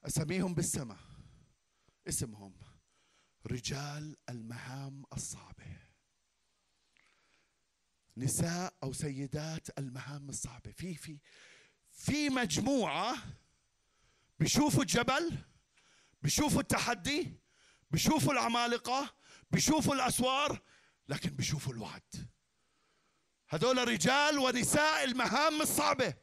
[0.04, 1.00] أسميهم بالسماء.
[2.08, 2.73] اسمهم.
[3.48, 5.78] رجال المهام الصعبة.
[8.18, 10.72] نساء أو سيدات المهام الصعبة.
[10.72, 11.20] في في
[11.92, 13.18] في مجموعة
[14.40, 15.38] بيشوفوا الجبل
[16.22, 17.40] بيشوفوا التحدي
[17.92, 19.16] بيشوفوا العمالقة
[19.52, 20.62] بيشوفوا الأسوار
[21.08, 22.30] لكن بيشوفوا الوعد.
[23.50, 26.23] هذول رجال ونساء المهام الصعبة.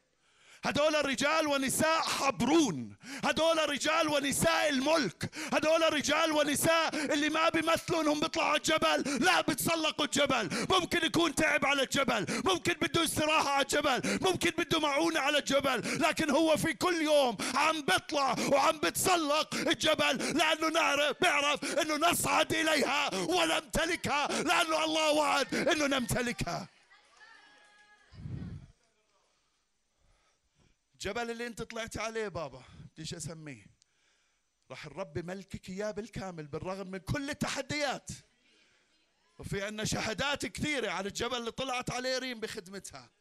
[0.65, 2.95] هذول رجال ونساء حبرون.
[3.25, 5.31] هذول رجال ونساء الملك.
[5.53, 9.25] هذول رجال ونساء اللي ما بيمثلوا انهم بيطلعوا على الجبل.
[9.25, 10.49] لا بتسلقوا الجبل.
[10.69, 12.25] ممكن يكون تعب على الجبل.
[12.45, 14.19] ممكن بده استراحة على الجبل.
[14.21, 16.01] ممكن بده معونة على الجبل.
[16.01, 22.53] لكن هو في كل يوم عم بيطلع وعم بتسلق الجبل لأنه نعرف بيعرف إنه نصعد
[22.53, 26.67] إليها ونمتلكها لأنه الله وعد إنه نمتلكها.
[31.01, 33.65] الجبل اللي انت طلعت عليه بابا بديش أسميه.
[34.71, 38.09] راح الرب ملكك إياه بالكامل بالرغم من كل التحديات.
[39.39, 43.11] وفي عندنا شهادات كثيرة على الجبل اللي طلعت عليه ريم بخدمتها.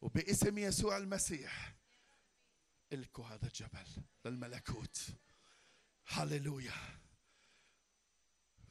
[0.00, 1.76] وباسم يسوع المسيح
[2.92, 3.86] إلكوا هذا الجبل
[4.24, 5.00] للملكوت.
[6.06, 7.00] هللويا.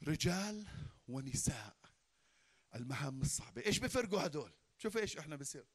[0.02, 0.66] رجال
[1.08, 1.76] ونساء
[2.74, 3.66] المهام الصعبة.
[3.66, 5.66] إيش بفرقوا هدول؟ شوف إيش إحنا بصير.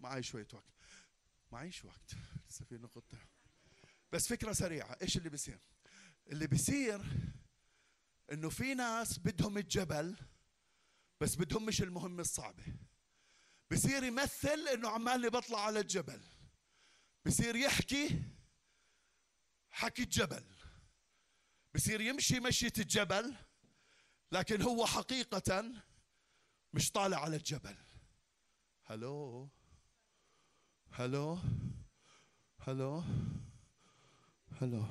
[0.00, 0.79] معي شوية وقت.
[1.52, 2.14] معيش وقت.
[2.50, 3.18] لسه في نقطة.
[4.12, 4.96] بس فكرة سريعة.
[5.02, 5.58] إيش اللي بيصير؟
[6.26, 7.00] اللي بيصير
[8.32, 10.16] إنه في ناس بدهم الجبل
[11.20, 12.64] بس بدهم مش المهمة الصعبة.
[13.70, 16.22] بصير يمثل إنه عمالي بطلع على الجبل.
[17.26, 18.22] بصير يحكي
[19.70, 20.44] حكي الجبل.
[21.74, 23.36] بصير يمشي مشية الجبل
[24.32, 25.64] لكن هو حقيقة
[26.72, 27.76] مش طالع على الجبل.
[28.84, 29.48] هلو
[30.92, 31.38] هلو
[32.60, 33.04] هلو
[34.60, 34.84] هلو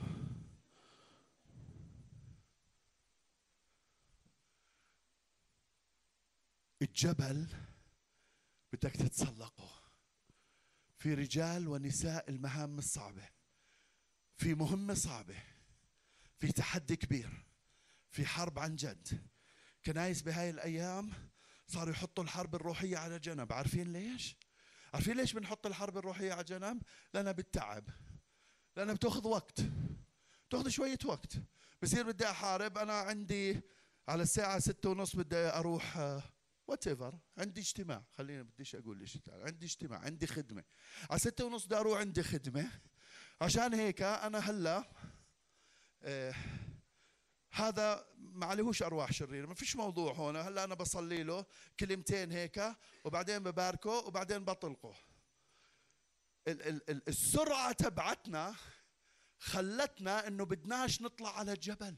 [6.82, 7.48] الجبل
[8.74, 9.70] بدك تتسلقه.
[10.98, 13.30] في رجال ونساء المهام الصعبة.
[14.38, 15.44] في مهمة صعبة.
[16.40, 17.46] في تحدي كبير.
[18.12, 19.30] في حرب عن جد.
[19.86, 21.12] كنايس بهاي الأيام
[21.68, 23.54] صاروا يحطوا الحرب الروحية على جنب.
[23.54, 24.36] عارفين ليش؟
[24.94, 26.82] عارفين ليش بنحط الحرب الروحية على جنب؟
[27.14, 27.90] لأنها بتتعب.
[28.76, 29.60] لأنها بتأخذ وقت.
[30.50, 31.34] تاخذ شوية وقت.
[31.82, 33.62] بصير بدي أحارب أنا عندي
[34.08, 35.98] على الساعة ستة ونص بدي أروح
[36.68, 38.04] whatever عندي اجتماع.
[38.12, 40.64] خلينا بديش أقول ليش عندي اجتماع عندي خدمة.
[41.10, 42.72] على ستة ونص بدي أروح عندي خدمة.
[43.42, 44.90] عشان هيك أنا هلأ
[46.04, 46.34] آه
[47.52, 49.48] هذا ما عليهوش أرواح شريرة.
[49.48, 50.36] ما فيش موضوع هون.
[50.36, 51.46] هلا أنا بصلي له
[51.80, 52.62] كلمتين هيك
[53.06, 54.96] وبعدين بباركه وبعدين بطلقه.
[57.08, 58.56] السرعة تبعتنا
[59.38, 61.98] خلتنا إنه بدناش نطلع على الجبل.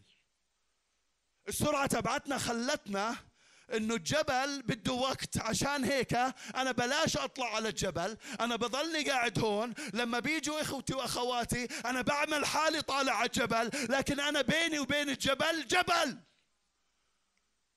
[1.48, 3.31] السرعة تبعتنا خلتنا
[3.74, 5.38] إنه الجبل بده وقت.
[5.38, 6.14] عشان هيك
[6.56, 8.18] أنا بلاش أطلع على الجبل.
[8.40, 9.74] أنا بضلني قاعد هون.
[9.94, 13.70] لما بيجوا إخوتي وأخواتي أنا بعمل حالي طالع على الجبل.
[13.90, 16.18] لكن أنا بيني وبين الجبل جبل.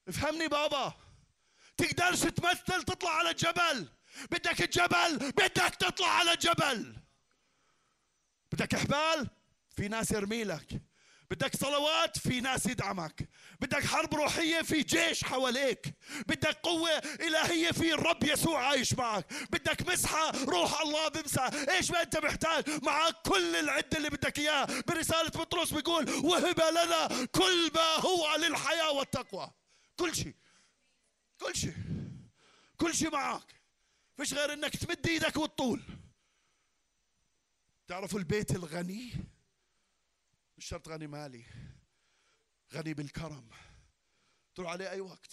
[0.09, 0.95] افهمني بابا.
[1.77, 3.89] تقدرش تمثل تطلع على الجبل.
[4.31, 6.97] بدك الجبل بدك تطلع على الجبل.
[8.53, 9.29] بدك حبال
[9.77, 10.83] في ناس يرمي لك.
[11.31, 13.29] بدك صلوات؟ في ناس يدعمك.
[13.61, 15.95] بدك حرب روحية في جيش حواليك.
[16.27, 19.33] بدك قوة إلهية في الرب يسوع عايش معك.
[19.51, 24.65] بدك مسحة روح الله بمسح إيش ما أنت محتاج؟ معك كل العدة اللي بدك إياه
[24.65, 29.51] برسالة بطرس بيقول وهب لنا كل ما هو للحياة والتقوى.
[29.97, 30.35] كل شيء.
[31.41, 31.75] كل شيء.
[32.77, 33.55] كل شيء معك.
[34.17, 35.83] فيش غير إنك تمد إيدك وتطول.
[37.89, 39.13] تعرفوا البيت الغني؟
[40.59, 41.45] مش شرط غني مالي.
[42.75, 43.51] غني بالكرم.
[44.55, 45.33] تروح عليه أي وقت.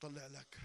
[0.00, 0.60] طلع لك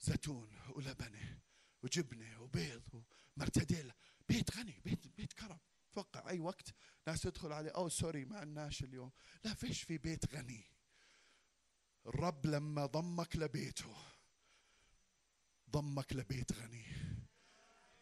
[0.00, 1.40] زيتون ولبنة
[1.82, 3.04] وجبنة وبيض
[3.36, 3.94] ومرتديلا
[4.28, 5.58] بيت غني بيت بيت كرم.
[5.92, 6.74] توقع أي وقت
[7.06, 7.70] ناس تدخل عليه.
[7.70, 9.12] أو سوري ما عندناش اليوم.
[9.44, 10.64] لا فيش في بيت غني.
[12.06, 13.96] الرب لما ضمك لبيته
[15.70, 17.15] ضمك لبيت غني.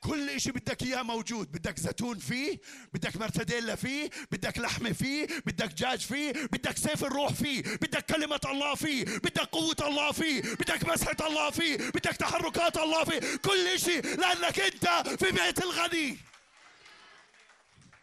[0.05, 1.53] كل إشي بدك إياه موجود.
[1.53, 2.61] بدك زيتون فيه
[2.93, 8.41] بدك مرتديلا فيه بدك لحمة فيه بدك دجاج فيه بدك سيف الروح فيه بدك كلمة
[8.45, 13.37] الله فيه بدك قوة الله فيه بدك مسحة الله فيه بدك تحركات الله فيه.
[13.37, 16.17] كل إشي لأنك أنت في بيت الغني.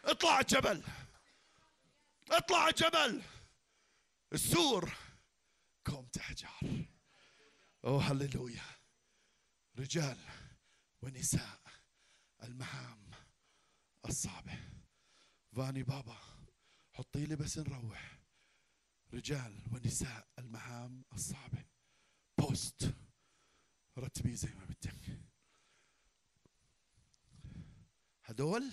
[0.06, 0.84] اطلع الجبل.
[2.32, 3.22] اطلع الجبل.
[4.34, 4.92] السور
[5.86, 6.50] قوم تحجر.
[7.86, 8.66] أوه هللويا.
[9.80, 10.18] رجال
[11.02, 11.61] ونساء.
[12.44, 13.12] المهام
[14.06, 14.60] الصعبة.
[15.56, 16.18] فاني بابا
[16.94, 18.20] حطي لي بس نروح.
[19.14, 21.66] رجال ونساء المهام الصعبة.
[22.38, 22.94] بوست.
[23.98, 25.20] رتبيه زي ما بدك.
[28.24, 28.72] هدول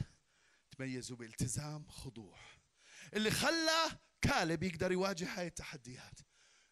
[0.71, 2.39] تميزوا بالتزام خضوع.
[3.15, 6.21] اللي خلى كالب يقدر يواجه هاي التحديات.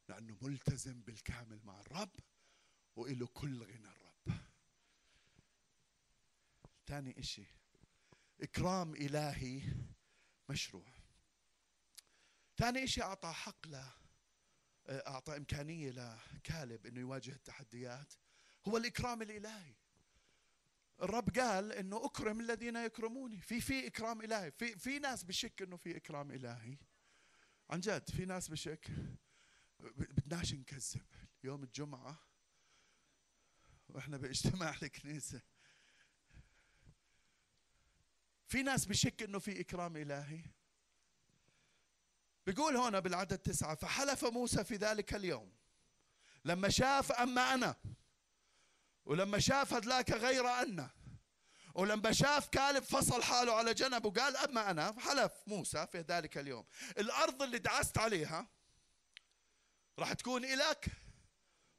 [0.08, 2.12] لأنه ملتزم بالكامل مع الرب
[2.96, 4.05] وإله كل غنى الرب.
[6.86, 7.46] ثاني إشي.
[8.42, 9.62] إكرام إلهي
[10.48, 10.92] مشروع.
[12.56, 13.92] ثاني إشي أعطى حق له
[14.88, 18.14] أعطى إمكانية لكالب إنه يواجه التحديات
[18.68, 19.74] هو الإكرام الإلهي.
[21.02, 23.40] الرب قال إنه أكرم الذين يكرموني.
[23.40, 24.50] في في إكرام إلهي.
[24.50, 26.78] في في ناس بشك إنه في إكرام إلهي.
[27.70, 28.90] عن جد في ناس بشك.
[29.80, 31.06] بدناش نكذب.
[31.44, 32.18] يوم الجمعة
[33.88, 35.42] وإحنا بإجتماع الكنيسة.
[38.46, 40.40] في ناس بشك إنه في إكرام إلهي.
[42.46, 45.52] بيقول هنا بالعدد تسعة فحلف موسى في ذلك اليوم.
[46.44, 47.76] لما شاف أما أنا
[49.04, 50.90] ولما شاف هدلاك غير أنا
[51.74, 56.66] ولما شاف كالب فصل حاله على جنب وقال أما أنا حلف موسى في ذلك اليوم.
[56.98, 58.48] الأرض اللي دعست عليها
[59.98, 60.86] راح تكون إلك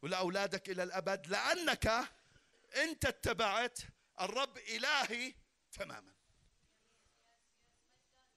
[0.01, 1.87] ولأولادك إلى الأبد لأنك
[2.75, 3.79] أنت اتبعت
[4.21, 5.33] الرب إلهي
[5.71, 6.16] تماما.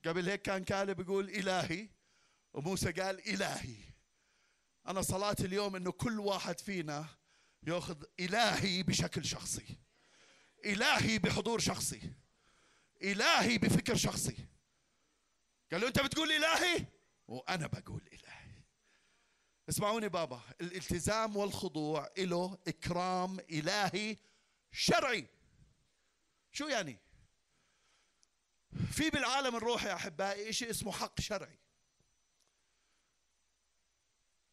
[0.04, 1.88] قبل هيك كان كالب يقول إلهي
[2.52, 3.76] وموسى قال إلهي.
[4.86, 7.06] أنا صلاتي اليوم إنه كل واحد فينا
[7.62, 9.78] يأخذ إلهي بشكل شخصي
[10.64, 12.12] إلهي بحضور شخصي
[13.02, 14.46] إلهي بفكر شخصي.
[15.72, 16.86] قال له أنت بتقول إلهي؟
[17.28, 18.62] وأنا بقول إلهي.
[19.68, 24.16] اسمعوني بابا الالتزام والخضوع له إكرام إلهي
[24.72, 25.26] شرعي.
[26.52, 26.98] شو يعني؟
[28.92, 31.58] في بالعالم الروحي يا أحبائي شيء اسمه حق شرعي.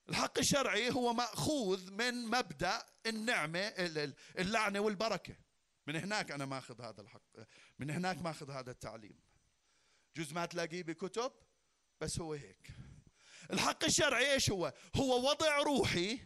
[0.10, 3.74] الحق الشرعي هو مأخوذ من مبدأ النعمة
[4.40, 5.36] اللعنة والبركة.
[5.88, 7.22] من هناك أنا ماخذ هذا الحق
[7.80, 9.20] من هناك ماخذ هذا التعليم.
[10.18, 11.32] جزء ما تلاقيه بكتب
[12.02, 12.72] بس هو هيك.
[13.52, 16.20] الحق الشرعي إيش هو؟ هو وضع روحي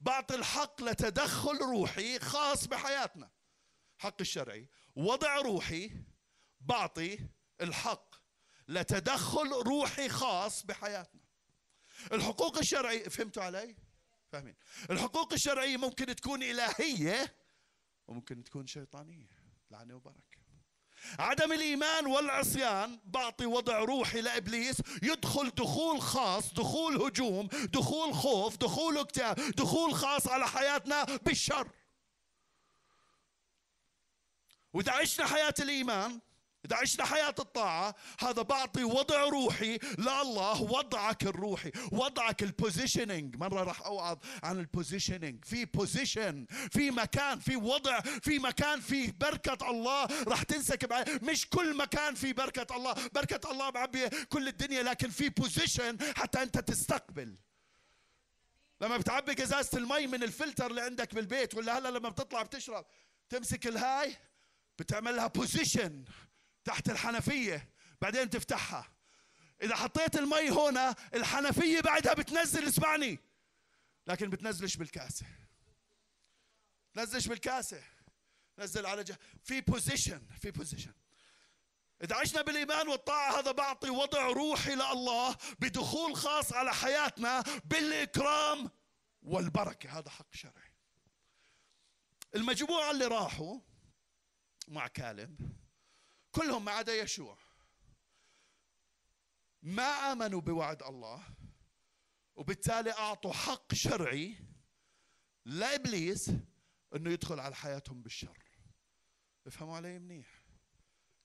[0.00, 3.30] بعطي الحق لتدخل روحي خاص بحياتنا.
[3.98, 6.04] حق الشرعي وضع روحي
[6.68, 7.18] بعطي
[7.60, 8.14] الحق
[8.68, 11.20] لتدخل روحي خاص بحياتنا.
[12.12, 13.76] الحقوق الشرعية فهمتوا علي؟
[14.32, 14.54] فاهمين.
[14.90, 17.36] الحقوق الشرعية ممكن تكون إلهية
[18.08, 19.28] وممكن تكون شيطانية.
[19.70, 20.38] لعنة وبركة.
[21.18, 28.98] عدم الإيمان والعصيان بعطي وضع روحي لإبليس يدخل دخول خاص دخول هجوم دخول خوف دخول
[28.98, 31.70] اكتئاب دخول خاص على حياتنا بالشر.
[34.72, 36.20] وإذا عشنا حياة الإيمان
[36.68, 43.62] إذا عشنا حياة الطاعة هذا بعطي وضع روحي لله وضعك الروحي وضعك ال positioning مرة
[43.62, 49.70] راح أوعظ عن ال positioning في position في مكان في وضع في مكان في بركة
[49.70, 50.06] الله.
[50.28, 52.94] راح تنسكب مش كل مكان في بركة الله.
[53.14, 57.36] بركة الله معبية كل الدنيا لكن في position حتى أنت تستقبل.
[58.80, 62.86] لما بتعبي قزازة المي من الفلتر اللي عندك بالبيت ولا هلا لما بتطلع بتشرب
[63.28, 64.16] تمسك الهاي
[64.78, 66.04] بتعملها position
[66.68, 67.68] تحت الحنفية
[68.00, 68.92] بعدين تفتحها.
[69.62, 73.18] إذا حطيت المي هنا الحنفية بعدها بتنزل اسمعني.
[74.06, 75.26] لكن بتنزلش بالكاسة.
[76.94, 77.82] تنزلش بالكاسة.
[78.58, 80.92] نزل على جه في position في position
[82.02, 88.70] إذا عشنا بالإيمان والطاعة هذا بعطي وضع روحي لله بدخول خاص على حياتنا بالإكرام
[89.22, 89.98] والبركة.
[89.98, 90.72] هذا حق شرعي.
[92.34, 93.60] المجموعة اللي راحوا
[94.68, 95.57] مع كالب
[96.30, 97.38] كلهم ما عدا يشوع.
[99.62, 101.24] ما آمنوا بوعد الله
[102.36, 104.48] وبالتالي أعطوا حق شرعي
[105.44, 106.30] لإبليس
[106.94, 108.44] إنه يدخل على حياتهم بالشر.
[109.46, 110.44] افهموا علي منيح؟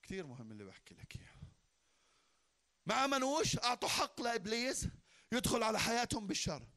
[0.03, 1.41] كثير مهم اللي بحكي لك إياه.
[2.85, 4.87] ما آمنوش أعطوا حق لإبليس
[5.31, 6.67] يدخل على حياتهم بالشر.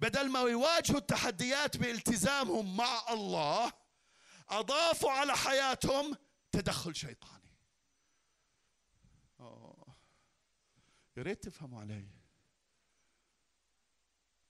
[0.00, 3.72] بدل ما يواجهوا التحديات بالتزامهم مع الله
[4.48, 6.16] أضافوا على حياتهم
[6.52, 7.35] تدخل شيطاني
[11.16, 12.08] يا ريت تفهموا علي.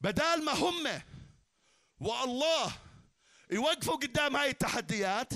[0.00, 1.02] بدال ما هم
[2.00, 2.78] والله
[3.50, 5.32] يوقفوا قدام هاي التحديات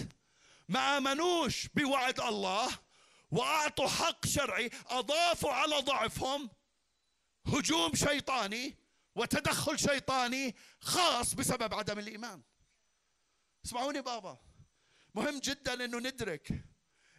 [0.68, 2.78] ما آمنوش بوعد الله
[3.31, 6.51] وأعطوا حق شرعي أضافوا على ضعفهم
[7.47, 8.76] هجوم شيطاني
[9.14, 12.43] وتدخل شيطاني خاص بسبب عدم الإيمان.
[13.64, 14.39] اسمعوني بابا
[15.14, 16.64] مهم جدا إنه ندرك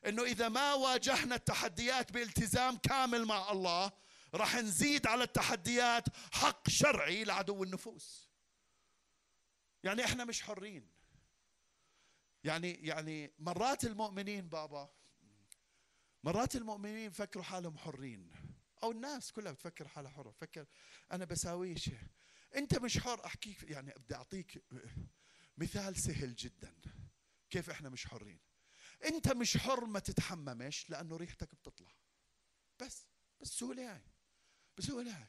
[0.05, 3.91] إنه إذا ما واجهنا التحديات بالتزام كامل مع الله
[4.33, 8.29] راح نزيد على التحديات حق شرعي لعدو النفوس.
[9.83, 10.91] يعني إحنا مش حرين.
[12.43, 14.93] يعني يعني مرات المؤمنين بابا
[16.23, 18.31] مرات المؤمنين فكروا حالهم حرين.
[18.83, 20.31] أو الناس كلها بتفكر حالها حرة.
[20.31, 20.65] فكر
[21.11, 22.07] أنا بساوي شيء.
[22.55, 23.25] أنت مش حر.
[23.25, 24.63] أحكيك يعني بدي أعطيك
[25.57, 26.75] مثال سهل جدا.
[27.49, 28.39] كيف إحنا مش حرين؟
[29.05, 31.95] انت مش حر ما تتحممش لأنه ريحتك بتطلع.
[32.79, 33.07] بس
[33.39, 34.01] بالسهوله هاي
[34.77, 35.27] بالسهوله هاي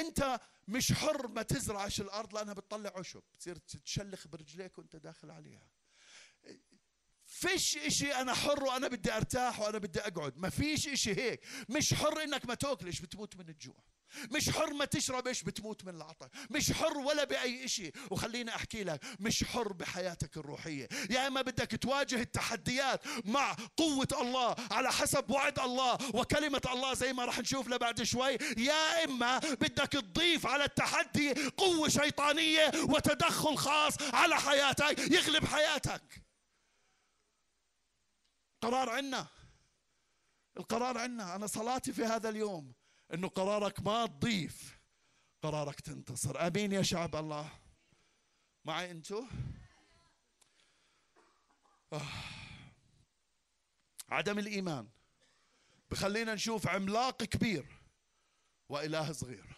[0.00, 3.22] انت مش حر ما تزرعش الأرض لأنها بتطلع عشب.
[3.38, 5.70] تصير تشلخ برجليك وانت داخل عليها.
[7.24, 10.36] فيش إشي أنا حر وأنا بدي أرتاح وأنا بدي أقعد.
[10.36, 11.44] ما فيش إشي هيك.
[11.68, 13.84] مش حر إنك ما تاكلش بتموت من الجوع.
[14.30, 19.04] مش حر ما تشربش بتموت من العطش مش حر ولا بأي شيء وخليني أحكي لك
[19.20, 20.88] مش حر بحياتك الروحية.
[21.10, 27.12] يا إما بدك تواجه التحديات مع قوة الله على حسب وعد الله وكلمة الله زي
[27.12, 28.38] ما راح نشوف لبعد شوي.
[28.56, 36.22] يا إما بدك تضيف على التحدي قوة شيطانية وتدخل خاص على حياتك يغلب حياتك.
[38.62, 39.26] قرار عنا.
[40.56, 41.36] القرار عنا.
[41.36, 42.72] أنا صلاتي في هذا اليوم.
[43.14, 44.78] إنه قرارك ما تضيف
[45.42, 46.46] قرارك تنتصر.
[46.46, 47.50] آمين يا شعب الله.
[48.64, 49.24] معي أنتو؟
[51.92, 52.08] آه.
[54.08, 54.88] عدم الإيمان
[55.90, 57.78] بخلينا نشوف عملاق كبير
[58.68, 59.56] وإله صغير.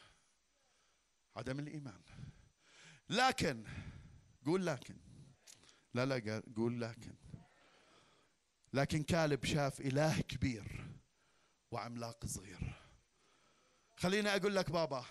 [1.36, 2.02] عدم الإيمان.
[3.08, 3.64] لكن
[4.46, 4.96] قول لكن.
[5.94, 7.14] لا لا قول لكن.
[8.72, 10.86] لكن كالب شاف إله كبير
[11.70, 12.83] وعملاق صغير.
[13.96, 15.04] خليني أقول لك بابا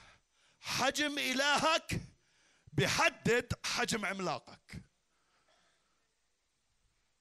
[0.59, 2.01] حجم إلهك
[2.73, 4.84] بحدد حجم عملاقك.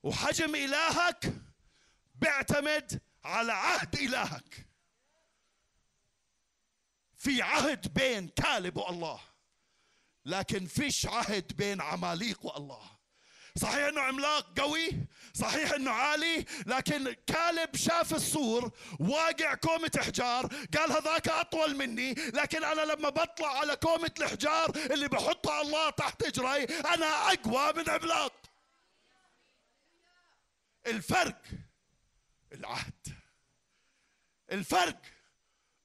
[0.02, 1.32] وحجم إلهك
[2.14, 4.66] بيعتمد على عهد إلهك.
[7.14, 9.20] في عهد بين كالب والله
[10.24, 13.01] لكن فيش عهد بين عماليق والله.
[13.58, 14.90] صحيح إنه عملاق قوي
[15.34, 20.46] صحيح إنه عالي لكن كالب شاف السور واقع كومة إحجار
[20.78, 26.22] قال هذاك أطول مني لكن أنا لما بطلع على كومة الحجار اللي بحطها الله تحت
[26.22, 28.32] إجري أنا أقوى من عملاق.
[30.86, 31.42] الفرق
[32.52, 33.08] العهد
[34.52, 35.02] الفرق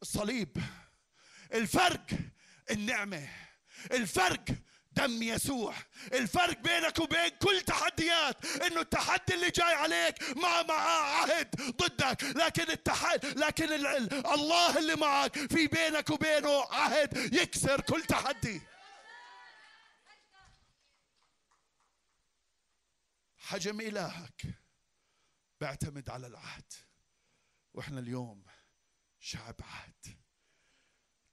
[0.02, 0.58] الصليب
[1.54, 2.06] الفرق
[2.72, 3.28] النعمة
[3.92, 4.46] الفرق
[4.98, 5.76] دم يسوع.
[6.14, 12.24] الفرق بينك وبين كل تحديات إنه التحدي اللي جاي عليك ما معاه عهد ضدك.
[12.24, 13.88] لكن التحدي لكن ال...
[13.88, 14.28] ال...
[14.28, 18.62] الله اللي معك في بينك وبينه عهد يكسر كل تحدي.
[23.38, 24.42] حجم إلهك
[25.62, 26.74] بيعتمد على العهد.
[27.74, 28.46] وإحنا اليوم
[29.20, 30.18] شعب عهد.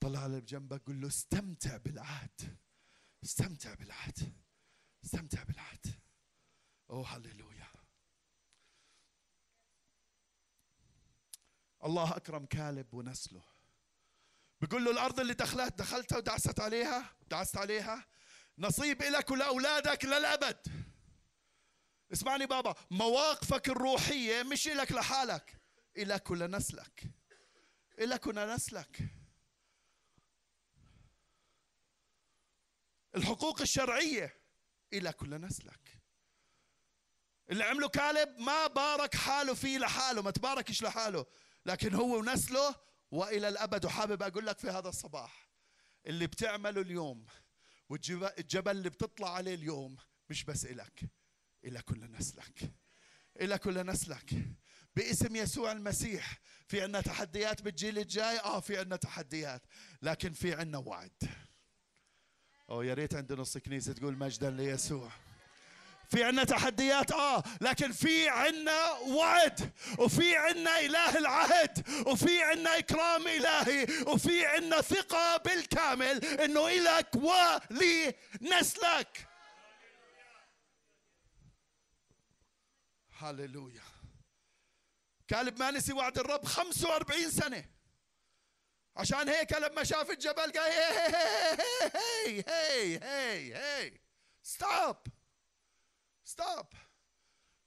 [0.01, 2.64] طلع على جنبك قول له استمتع بالعهد.
[3.25, 4.37] استمتع بالعهد.
[5.05, 6.01] استمتع بالعهد.
[6.91, 7.69] اوه هللويا
[11.85, 13.45] الله أكرم كالب ونسله.
[14.61, 18.07] بيقول له الأرض اللي دخلت دخلتها ودعست عليها دعست عليها
[18.59, 20.85] نصيب لك ولاولادك للأبد.
[22.13, 25.61] اسمعني بابا مواقفك الروحية مش لك لحالك
[25.97, 27.05] إلك ولنسلك
[27.99, 29.24] إلك ولنسلك
[33.17, 34.45] الحقوق الشرعية.
[34.93, 36.01] إلى كل نسلك.
[37.51, 41.27] اللي عمله كالب ما بارك حاله فيه لحاله ما تباركش لحاله
[41.67, 42.75] لكن هو ونسله
[43.11, 43.85] وإلى الأبد.
[43.85, 45.49] وحابب أقول لك في هذا الصباح
[46.07, 47.27] اللي بتعمله اليوم
[47.89, 49.97] والجبل اللي بتطلع عليه اليوم
[50.31, 51.01] مش بس إلك
[51.65, 52.73] إلى كل نسلك.
[53.41, 54.31] إلى كل نسلك.
[54.97, 59.63] باسم يسوع المسيح في عنا تحديات بالجيل الجاي؟ آه في عنا تحديات
[60.03, 61.44] لكن في عنا وعد.
[62.75, 65.11] أو يا ريت عند نص كنيسة تقول مجدا ليسوع.
[66.11, 73.29] في عنا تحديات آه لكن في عنا وعد وفي عنا إله العهد وفي عنا إكرام
[73.29, 77.09] إلهي وفي عنا ثقة بالكامل إنه إلك
[78.41, 79.29] ولنسلك
[83.19, 83.83] هللويا.
[85.29, 87.65] كالب ما نسي وعد الرب 45 سنة.
[88.97, 91.09] عشان هيك لما شاف الجبل قال هي
[92.27, 94.01] هي هي هي هي
[94.43, 94.97] stop
[96.25, 96.67] stop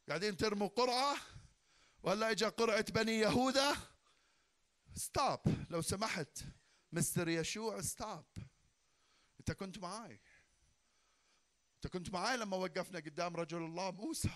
[0.08, 1.18] قاعدين ترموا قرعة
[2.04, 3.78] ولا اجى قرعة بني يهوذا
[4.96, 6.40] stop لو سمحت
[6.92, 8.26] مستر يشوع ستوب
[9.40, 10.20] إنت كنت معاي.
[11.76, 14.30] إنت كنت معاي لما وقفنا قدام رجل الله موسى.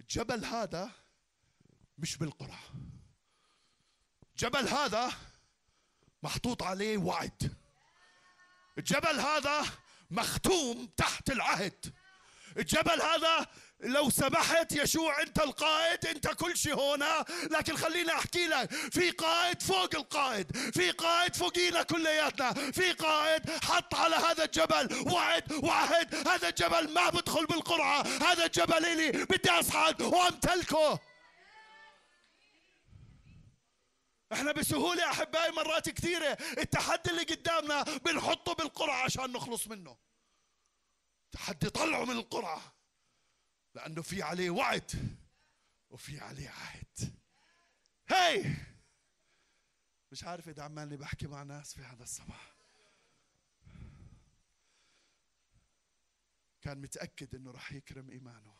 [0.00, 0.90] الجبل هذا
[1.98, 2.89] مش بالقرعة.
[4.42, 5.12] الجبل هذا
[6.22, 7.54] محطوط عليه وعد.
[8.78, 9.64] الجبل هذا
[10.10, 11.94] مختوم تحت العهد.
[12.56, 13.46] الجبل هذا
[13.80, 17.24] لو سمحت يشوع أنت القائد أنت كل شيء هنا.
[17.50, 23.94] لكن خليني أحكي لك في قائد فوق القائد في قائد فوقينا كلياتنا في قائد حط
[23.94, 26.28] على هذا الجبل وعد وعهد.
[26.28, 31.09] هذا الجبل ما بدخل بالقرعة هذا الجبل الي بدي أصعد وأمتلكه.
[34.32, 39.98] إحنا بسهولة أحبائي مرات كثيرة التحدي اللي قدامنا بنحطه بالقرعة عشان نخلص منه.
[41.32, 42.74] تحدي طلعه من القرعة
[43.74, 45.18] لأنه في عليه وعد
[45.90, 47.20] وفي عليه عهد.
[48.08, 48.56] هاي!
[50.12, 52.54] مش عارف إذا عمالي بحكي مع ناس في هذا الصباح.
[56.62, 58.54] كان متأكد إنه راح يكرم إيمانه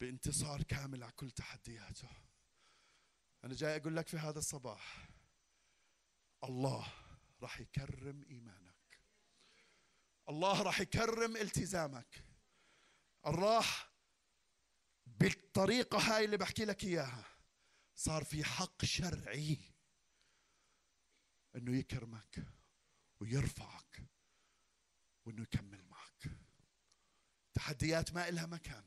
[0.00, 2.08] بانتصار كامل على كل تحدياته.
[3.44, 5.08] أنا جاي أقول لك في هذا الصباح
[6.44, 6.92] الله
[7.42, 9.00] راح يكرم إيمانك.
[10.28, 12.24] الله راح يكرم التزامك.
[13.26, 13.64] الله
[15.06, 17.24] بالطريقة هاي اللي بحكي لك إياها
[17.94, 19.58] صار في حق شرعي
[21.56, 22.46] إنه يكرمك
[23.20, 24.02] ويرفعك
[25.26, 26.30] وإنه يكمل معك.
[27.54, 28.84] تحديات ما إلها مكان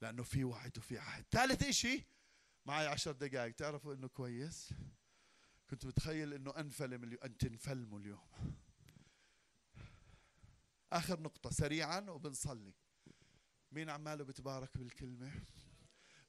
[0.00, 1.24] لأنه في وعد وفي عهد.
[1.30, 2.15] ثالث إشي
[2.66, 3.54] معي عشر دقائق.
[3.54, 4.74] تعرفوا إنه كويس؟
[5.70, 8.28] كنت متخيل إنه أنفلم اليوم أن تنفلموا اليوم.
[10.92, 12.74] آخر نقطة سريعا وبنصلي.
[13.72, 15.32] مين عماله بتبارك بالكلمة؟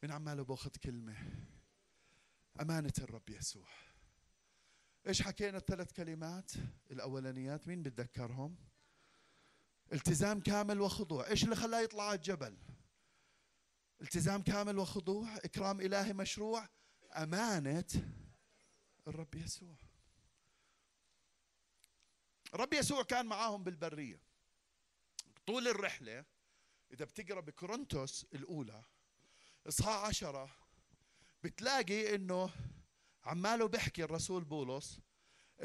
[0.03, 1.15] مين عماله بأخذ كلمة؟
[2.61, 3.67] أمانة الرب يسوع.
[5.07, 6.51] إيش حكينا الثلاث كلمات؟
[6.91, 8.55] الأولانيات مين بتذكرهم؟
[9.93, 11.27] التزام كامل وخضوع.
[11.27, 12.57] إيش اللي خلاه يطلع على الجبل؟
[14.01, 16.69] التزام كامل وخضوع إكرام إلهي مشروع
[17.15, 17.85] أمانة
[19.07, 19.75] الرب يسوع.
[22.53, 24.21] الرب يسوع كان معاهم بالبرية.
[25.47, 26.25] طول الرحلة
[26.93, 28.83] إذا بتقرأ بكورنثوس الأولى
[29.67, 30.49] إصحاح عشرة
[31.43, 32.49] بتلاقي إنه
[33.23, 34.99] عماله بيحكي الرسول بولس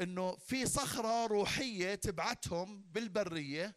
[0.01, 3.75] إنه في صخرة روحية تبعتهم بالبرية.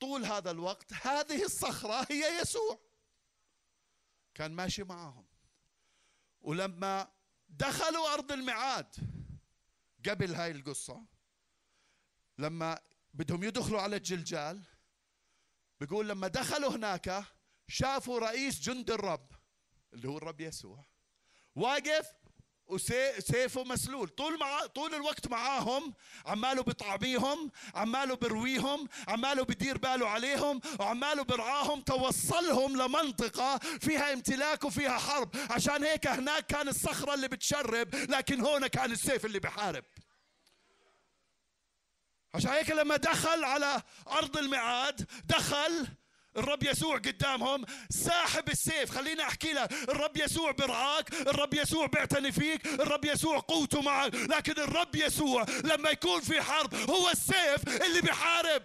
[0.00, 2.87] طول هذا الوقت هذه الصخرة هي يسوع.
[4.38, 5.26] كان ماشي معهم
[6.40, 7.12] ولما
[7.48, 8.94] دخلوا أرض الميعاد
[10.08, 11.06] قبل هاي القصة
[12.38, 12.80] لما
[13.14, 14.62] بدهم يدخلوا على الجلجال
[15.80, 17.24] بيقول لما دخلوا هناك
[17.68, 19.32] شافوا رئيس جند الرب
[19.92, 20.84] اللي هو الرب يسوع
[21.54, 22.12] واقف
[22.68, 24.08] وسيفه مسلول.
[24.08, 25.94] طول مع طول الوقت معاهم
[26.26, 31.80] عماله بطعميهم عماله برويهم عماله بدير باله عليهم وعماله برعاهم.
[31.80, 35.36] توصلهم لمنطقة فيها امتلاك وفيها حرب.
[35.50, 39.84] عشان هيك هناك كان الصخرة اللي بتشرب لكن هون كان السيف اللي بحارب.
[42.34, 45.86] عشان هيك لما دخل على أرض الميعاد دخل
[46.38, 52.66] الرب يسوع قدامهم ساحب السيف خليني أحكي لك الرب يسوع برعاك الرب يسوع بيعتني فيك
[52.66, 54.14] الرب يسوع قوته معك.
[54.14, 58.62] لكن الرب يسوع لما يكون في حرب هو السيف اللي بيحارب.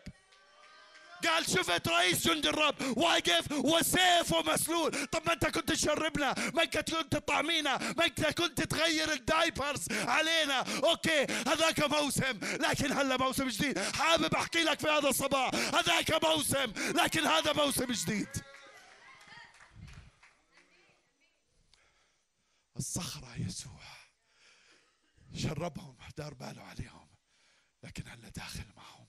[1.27, 2.97] قال شفت رئيس جند الرب.
[2.97, 5.05] واقف وسيفه مسلول.
[5.05, 6.51] طب ما أنت كنت تشربنا.
[6.53, 10.59] ما أنت كنت تطعمينا ما أنت كنت تغير ال diapers علينا.
[10.83, 12.39] okay هذاك موسم.
[12.41, 13.79] لكن هلا موسم جديد.
[13.79, 15.55] حابب أحكي لك في هذا الصباح.
[15.55, 16.73] هذاك موسم.
[16.75, 18.27] لكن هذا موسم جديد.
[22.77, 23.83] الصخرة يسوع.
[25.35, 27.07] شربهم دار باله عليهم.
[27.83, 29.02] لكن هلا داخل معهم.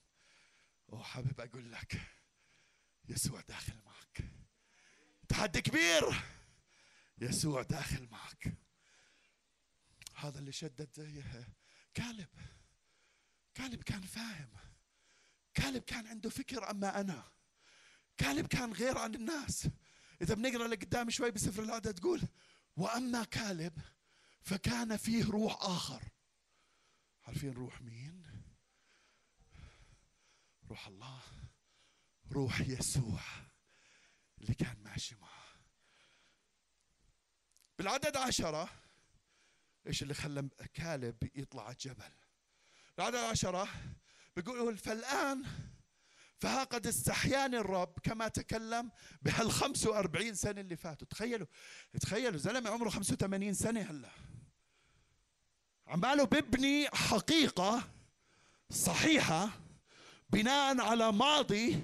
[0.94, 2.00] وحابب أقول لك
[3.08, 4.24] يسوع داخل معك.
[5.28, 6.22] تحدي كبير
[7.18, 8.54] يسوع داخل معك.
[10.14, 11.46] هذا اللي شدد
[11.94, 12.28] كالب.
[13.54, 14.50] كالب كان فاهم.
[15.54, 17.32] كالب كان عنده فكر أما أنا.
[18.16, 19.68] كالب كان غير عن الناس.
[20.22, 22.22] إذا بنقرأ لقدام شوي بسفر العدد تقول
[22.76, 23.78] وأما كالب
[24.42, 26.02] فكان فيه روح آخر.
[27.26, 28.23] عارفين روح مين؟
[30.74, 31.20] روح الله
[32.32, 33.20] روح يسوع
[34.40, 35.44] اللي كان ماشي معه
[37.78, 38.68] بالعدد عشرة
[39.86, 42.12] إيش اللي خلى كالب يطلع الجبل؟
[42.98, 43.68] العدد عشرة
[44.36, 45.44] بيقول فالآن
[46.38, 48.90] فها قد استحياني الرب كما تكلم
[49.22, 51.06] بهال 45 سنة اللي فاتوا.
[51.08, 51.46] تخيلوا
[52.00, 54.10] تخيلوا زلمة عمره 85 سنة هلا.
[55.86, 57.90] عماله ببني حقيقة
[58.70, 59.63] صحيحة
[60.34, 61.80] بناء على ماضي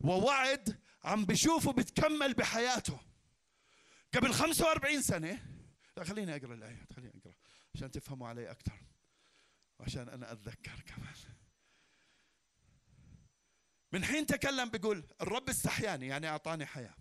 [0.00, 3.00] ووعد عم بشوفه بتكمل بحياته.
[4.14, 5.46] قبل 45 سنة
[5.96, 7.34] لا خليني أقرأ الآيات خليني أقرأ
[7.74, 8.72] عشان تفهموا علي أكثر
[9.78, 11.14] وعشان أنا أتذكر كمان.
[13.92, 16.94] من حين تكلم بيقول الرب استحياني يعني أعطاني حياة.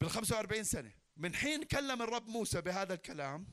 [0.00, 3.46] بال 45 سنة من حين كلم الرب موسى بهذا الكلام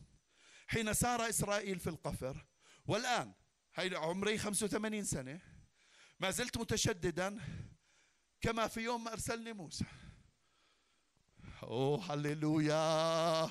[0.68, 2.46] حين سار إسرائيل في القفر
[2.86, 3.34] والآن
[3.76, 5.53] هي عمري 85 سنة
[6.20, 7.40] ما زلت متشددا
[8.42, 9.86] كما في يوم ما أرسلني موسى.
[11.64, 13.42] أوه هللويا.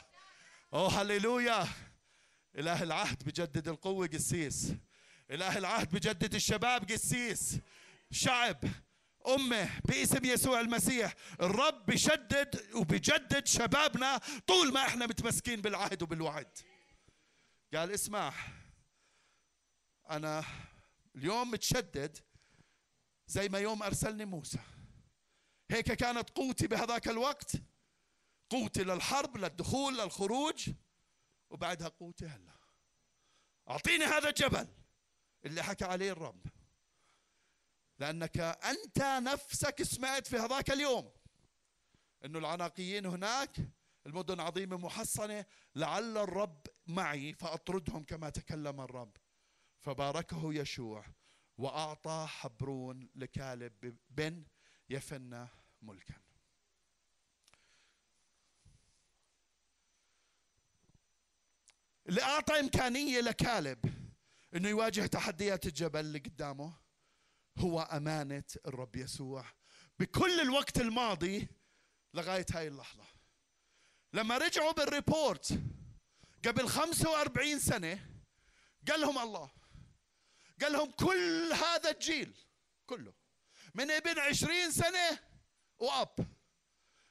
[0.75, 1.69] أوه هللويا.
[2.57, 4.73] إله العهد بجدد القوة قسيس.
[5.31, 7.59] إله العهد بجدد الشباب قسيس.
[8.11, 8.65] شعب
[9.29, 11.15] أمة باسم يسوع المسيح.
[11.41, 16.59] الرب بشدد وبجدد شبابنا طول ما إحنا متمسكين بالعهد وبالوعد.
[17.75, 18.35] قال اسمع
[20.11, 20.45] أنا
[21.17, 22.19] اليوم متشدد
[23.33, 24.59] زي ما يوم أرسلني موسى.
[25.71, 27.53] هيك كانت قوتي بهذاك الوقت.
[28.51, 30.71] قوتي للحرب للدخول للخروج.
[31.51, 32.53] وبعدها قوتي هلا.
[33.71, 34.69] أعطيني هذا الجبل
[35.45, 36.47] اللي حكى عليه الرب.
[37.99, 41.13] لأنك أنت نفسك سمعت في هذاك اليوم
[42.25, 43.57] أنه العناقيين هناك
[44.07, 49.17] المدن عظيمة محصنة لعل الرب معي فأطردهم كما تكلم الرب.
[49.81, 51.05] فباركه يشوع.
[51.63, 54.45] وأعطى حبرون لكالب بن
[54.89, 55.49] يفنى
[55.83, 56.15] ملكا.
[62.09, 63.79] اللي أعطى إمكانية لكالب
[64.55, 66.75] أنه يواجه تحديات الجبل اللي قدامه
[67.59, 69.45] هو أمانة الرب يسوع
[69.99, 71.49] بكل الوقت الماضي
[72.15, 73.05] لغاية هاي اللحظة.
[74.13, 75.59] لما رجعوا بالريبورت
[76.47, 78.09] قبل 45 سنة
[78.89, 79.62] قال لهم الله
[80.61, 82.35] قال لهم كل هذا الجيل
[82.87, 83.15] كله
[83.75, 85.19] من ابن عشرين سنة
[85.79, 86.27] وأب.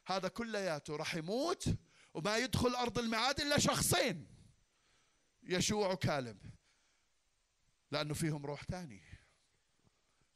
[0.07, 1.65] هذا كلياته راح يموت
[2.13, 4.27] وما يدخل أرض الميعاد إلا شخصين
[5.43, 6.51] يشوع وكالب.
[7.91, 9.03] لأنه فيهم روح ثاني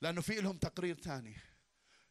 [0.01, 1.37] لأنه في لهم تقرير ثاني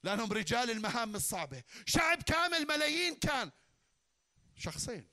[0.03, 1.63] لأنهم رجال المهام الصعبة.
[1.87, 3.51] شعب كامل ملايين كان.
[4.57, 5.09] شخصين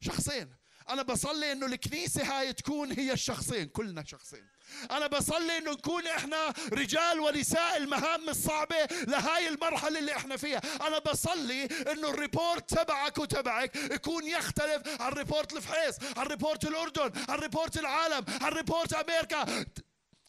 [0.00, 0.56] شخصين.
[0.88, 4.48] أنا بصلي إنه الكنيسة هاي تكون هي الشخصين كلنا شخصين.
[4.90, 10.60] أنا بصلي إنه نكون إحنا رجال ونساء المهام الصعبة لهاي المرحلة اللي إحنا فيها.
[10.86, 17.12] أنا بصلي إنه ال report تبعك وتبعك يكون يختلف عن report الفحيص عن report الأردن
[17.28, 19.66] عن report العالم عن report أمريكا.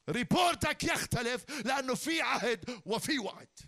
[0.10, 3.60] report ك يختلف لأنه في عهد وفي وعد.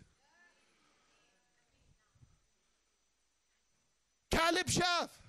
[4.29, 5.26] كالب شاف.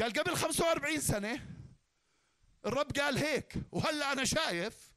[0.00, 1.46] قال قبل 45 سنة
[2.66, 4.94] الرب قال هيك وهلأ أنا شايف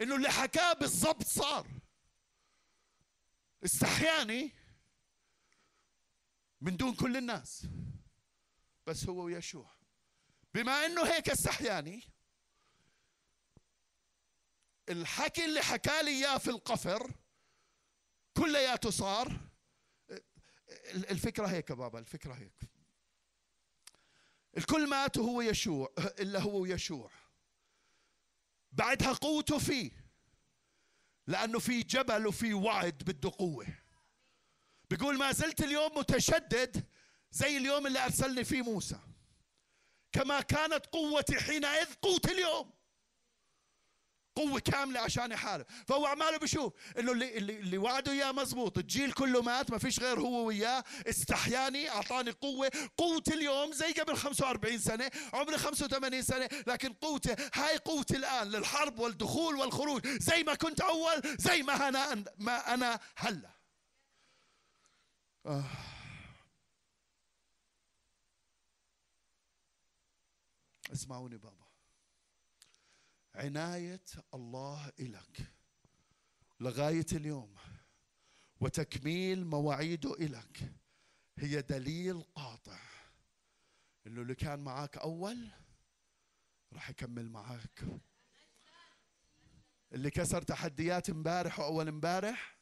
[0.00, 1.66] إنه اللي حكاه بالضبط صار.
[3.64, 4.52] استحياني
[6.60, 7.66] من دون كل الناس
[8.86, 9.70] بس هو ويشوع.
[10.54, 12.02] بما إنه هيك استحياني
[14.88, 17.10] الحكي اللي حكى لي إياه في القفر
[18.36, 19.40] كلياته صار.
[20.94, 22.71] الفكرة هيك بابا الفكرة هيك.
[24.56, 27.10] الكل مات وهو يشوع إلا هو يشوع.
[28.72, 29.90] بعدها قوته فيه
[31.26, 33.66] لأنه في جبل وفي وعد بده قوة.
[34.90, 36.86] بيقول ما زلت اليوم متشدد
[37.30, 38.98] زي اليوم اللي أرسلني فيه موسى.
[40.12, 42.72] كما كانت قوتي حينئذ قوتي اليوم.
[44.36, 45.66] قوة كاملة عشان يحارب.
[45.88, 50.00] فهو عماله بشوف إنه اللي اللي, اللي وعده إياه مزبوط الجيل كله مات ما فيش
[50.00, 50.84] غير هو وياه.
[51.06, 52.70] استحياني أعطاني قوة.
[52.96, 58.98] قوتي اليوم زي قبل 45 سنة عمري 85 سنة لكن قوتي هاي قوتي الآن للحرب
[58.98, 60.06] والدخول والخروج.
[60.08, 63.50] زي ما كنت أول زي ما أنا ما أنا هلا.
[65.46, 65.64] آه.
[70.92, 71.61] اسمعوني بابا.
[73.34, 74.04] عناية
[74.34, 75.52] الله إلك.
[76.60, 77.54] لغاية اليوم
[78.60, 80.72] وتكميل مواعيده إلك.
[81.38, 82.80] هي دليل قاطع.
[84.06, 85.48] إنه اللي كان معك أول
[86.72, 87.84] راح يكمل معك
[89.92, 92.58] اللي كسر تحديات امبارح وأول امبارح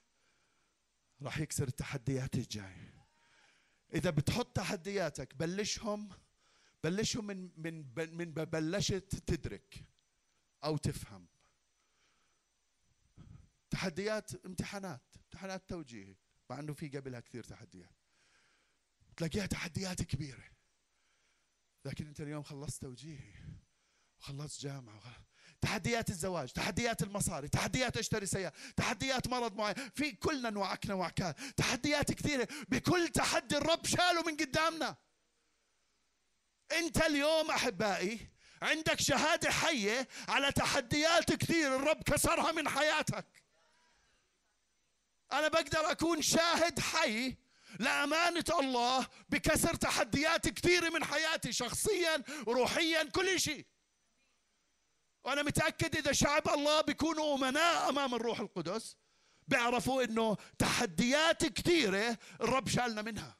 [1.23, 2.91] راح يكسر التحديات الجاي.
[3.95, 6.09] إذا بتحط تحدياتك بلشهم
[6.85, 9.85] بلشهم من من من بلشت تدرك.
[10.65, 11.29] أو تفهم.
[13.71, 16.17] تحديات امتحانات امتحانات توجيهي
[16.51, 17.95] مع إنه في قبلها كثير تحديات.
[19.17, 20.45] تلاقيها تحديات كبيرة.
[21.85, 23.35] لكن أنت اليوم خلصت توجيهي
[24.19, 25.31] وخلصت جامعة وخلصت
[25.61, 32.13] تحديات الزواج تحديات المصاري تحديات أشتري سيارة تحديات مرض معين في كلنا نوعكنا وعكان تحديات
[32.13, 32.49] كثيرة.
[32.69, 34.97] بكل تحدي الرب شاله من قدامنا.
[36.73, 38.31] أنت اليوم أحبائي
[38.63, 43.27] عندك شهادة حية على تحديات كثير الرب كسرها من حياتك.
[45.33, 47.37] أنا بقدر أكون شاهد حي
[47.79, 53.67] لأمانة الله بكسر تحديات كثيرة من حياتي شخصيا روحيا كل شيء.
[55.25, 58.97] وأنا متأكد إذا شعب الله بيكونوا أمناء أمام الروح القدس
[59.49, 63.40] بيعرفوا إنه تحديات كثيرة الرب شالنا منها.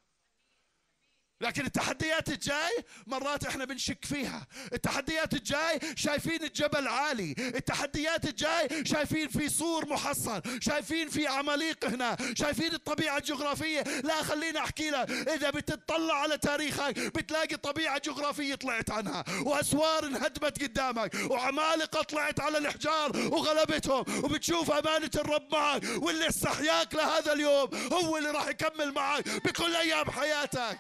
[1.41, 4.47] لكن التحديات الجاي مرات إحنا بنشك فيها.
[4.73, 7.35] التحديات الجاي شايفين الجبل عالي.
[7.39, 10.41] التحديات الجاي شايفين في سور محصن.
[10.61, 12.17] شايفين في عماليق هنا.
[12.35, 13.81] شايفين الطبيعة الجغرافية.
[13.81, 15.11] لا خلينا أحكي لك.
[15.11, 22.59] إذا بتطلع على تاريخك بتلاقي طبيعة جغرافية طلعت عنها وأسوار انهدمت قدامك وعمالقة طلعت على
[22.59, 29.29] الحجار وغلبتهم وبتشوف أمانة الرب معك واللي استحياك لهذا اليوم هو اللي راح يكمل معك
[29.29, 30.79] بكل أيام حياتك.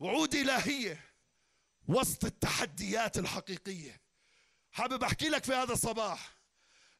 [0.00, 1.00] وعود إلهية
[1.88, 4.00] وسط التحديات الحقيقية.
[4.72, 6.36] حابب أحكي لك في هذا الصباح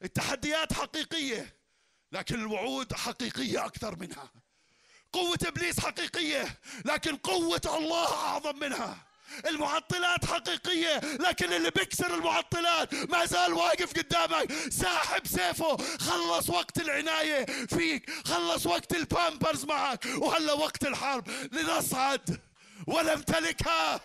[0.05, 1.57] التحديات حقيقية
[2.13, 4.31] لكن الوعود حقيقية أكثر منها.
[5.13, 9.07] قوة إبليس حقيقية لكن قوة الله أعظم منها.
[9.47, 14.53] المعطلات حقيقية لكن اللي بيكسر المعطلات ما زال واقف قدامك.
[14.71, 21.29] ساحب سيفه خلص وقت العناية فيك خلص وقت البامبرز معك وهلا وقت الحرب.
[21.53, 22.41] لنصعد.
[22.87, 24.01] ونمتلكها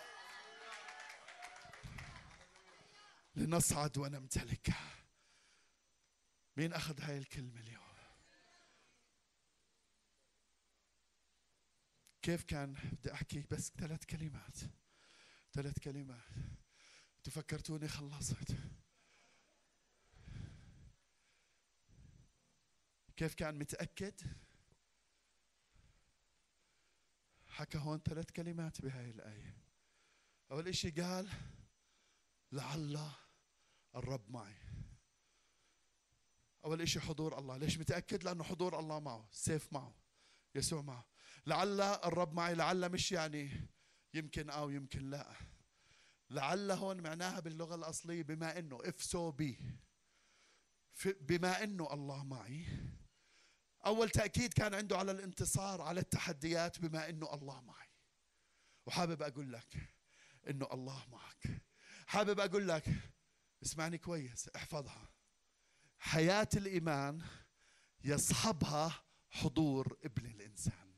[3.34, 5.04] لنصعد ونمتلكها
[6.56, 7.82] مين أخذ هاي الكلمة اليوم؟
[12.22, 14.58] كيف كان؟ بدي أحكي بس ثلاث كلمات.
[15.52, 16.24] ثلاث كلمات.
[17.24, 18.56] تفكرتوني خلصت.
[23.16, 24.20] كيف كان متأكد؟
[27.52, 29.56] حكى هون ثلاث كلمات بهاي الآية.
[30.50, 31.30] أول إشي قال
[32.52, 33.10] لعل
[33.94, 34.56] الرب معي.
[36.64, 37.56] أول إشي حضور الله.
[37.56, 39.94] ليش متأكد؟ لأنه حضور الله معه السيف معه
[40.54, 41.06] يسوع معه.
[41.46, 43.68] لعل الرب معي لعل مش يعني
[44.14, 45.32] يمكن أو يمكن لا.
[46.30, 49.58] لعل هون معناها باللغة الأصلية بما أنه if so be
[51.04, 52.66] بما أنه الله معي
[53.86, 57.88] أول تأكيد كان عنده على الانتصار على التحديات بما أنه الله معي.
[58.86, 59.94] وحابب أقول لك
[60.48, 61.62] أنه الله معك.
[62.06, 62.84] حابب أقول لك
[63.62, 65.08] اسمعني كويس احفظها.
[65.98, 67.22] حياة الإيمان
[68.04, 70.92] يصحبها حضور ابن الإنسان.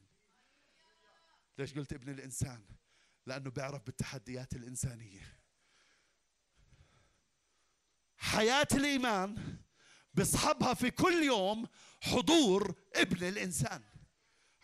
[1.58, 2.64] ليش قلت ابن الإنسان؟
[3.26, 5.38] لأنه بيعرف بالتحديات الإنسانية.
[8.16, 9.58] حياة الإيمان
[10.14, 11.68] بيصحبها في كل يوم
[12.00, 13.82] حضور ابن الإنسان.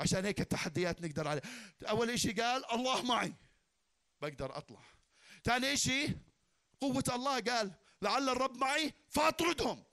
[0.01, 1.43] عشان هيك التحديات نقدر عليها.
[1.83, 3.35] أول إشي قال الله معي.
[4.21, 4.83] بقدر أطلع.
[5.45, 6.09] ثاني إشي
[6.81, 7.73] قوة الله قال
[8.03, 9.85] لعل الرب معي فأطردهم.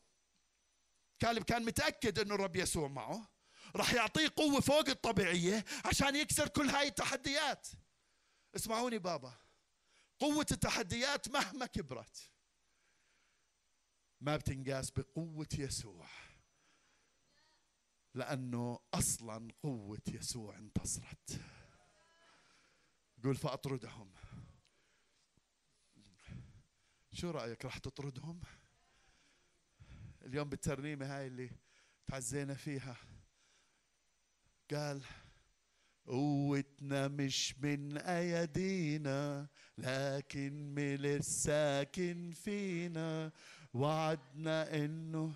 [1.19, 3.29] كالب كان متأكد أنه الرب يسوع معه.
[3.75, 7.67] راح يعطيه قوة فوق الطبيعية عشان يكسر كل هاي التحديات.
[8.55, 9.33] اسمعوني بابا.
[10.19, 12.31] قوة التحديات مهما كبرت
[14.21, 16.07] ما بتنقاس بقوة يسوع.
[18.13, 21.41] لأنه أصلا قوة يسوع انتصرت.
[23.23, 24.13] قول فأطردهم.
[27.11, 28.41] شو رأيك راح تطردهم؟
[30.25, 31.49] اليوم بالترنيمة هاي اللي
[32.07, 32.97] تعزينا فيها.
[34.71, 35.03] قال
[36.05, 39.47] قوتنا مش من أيدينا
[39.77, 43.31] لكن من الساكن فينا.
[43.77, 45.31] وعدنا إنه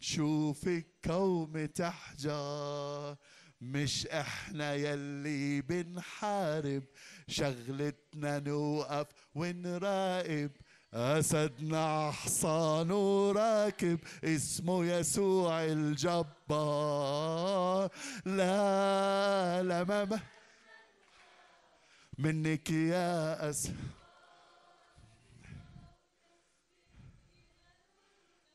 [0.00, 3.16] نشوف الكوم تحجر
[3.60, 6.82] مش إحنا يلي بنحارب
[7.28, 10.50] شغلتنا نوقف ونراقب.
[10.94, 17.10] أسدنا حصان وراكب اسمه يسوع الجبار.
[18.24, 20.20] لا لا ما
[22.18, 23.70] منك يا أس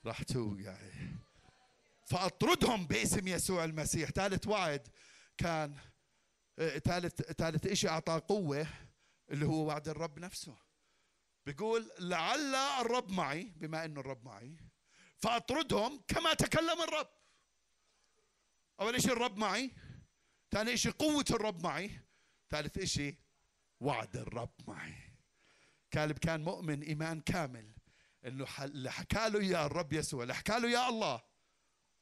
[0.05, 0.93] راح توقعي
[2.05, 4.09] فأطردهم باسم يسوع المسيح.
[4.09, 4.87] ثالث وعد
[5.37, 5.75] كان
[6.57, 8.67] ثالث ثالث شيء أعطاه قوة
[9.31, 10.57] اللي هو وعد الرب نفسه.
[11.45, 14.57] بيقول لعل الرب معي بما إنه الرب معي
[15.17, 17.09] فأطردهم كما تكلم الرب.
[18.79, 19.71] أول شيء الرب معي
[20.51, 21.99] ثاني شيء قوة الرب معي
[22.49, 23.15] ثالث شيء
[23.79, 24.95] وعد الرب معي.
[25.91, 27.70] كالب كان مؤمن إيمان كامل.
[28.25, 31.23] إنه اللي حكى له إياه الرب يسوع اللي حكى له يا الله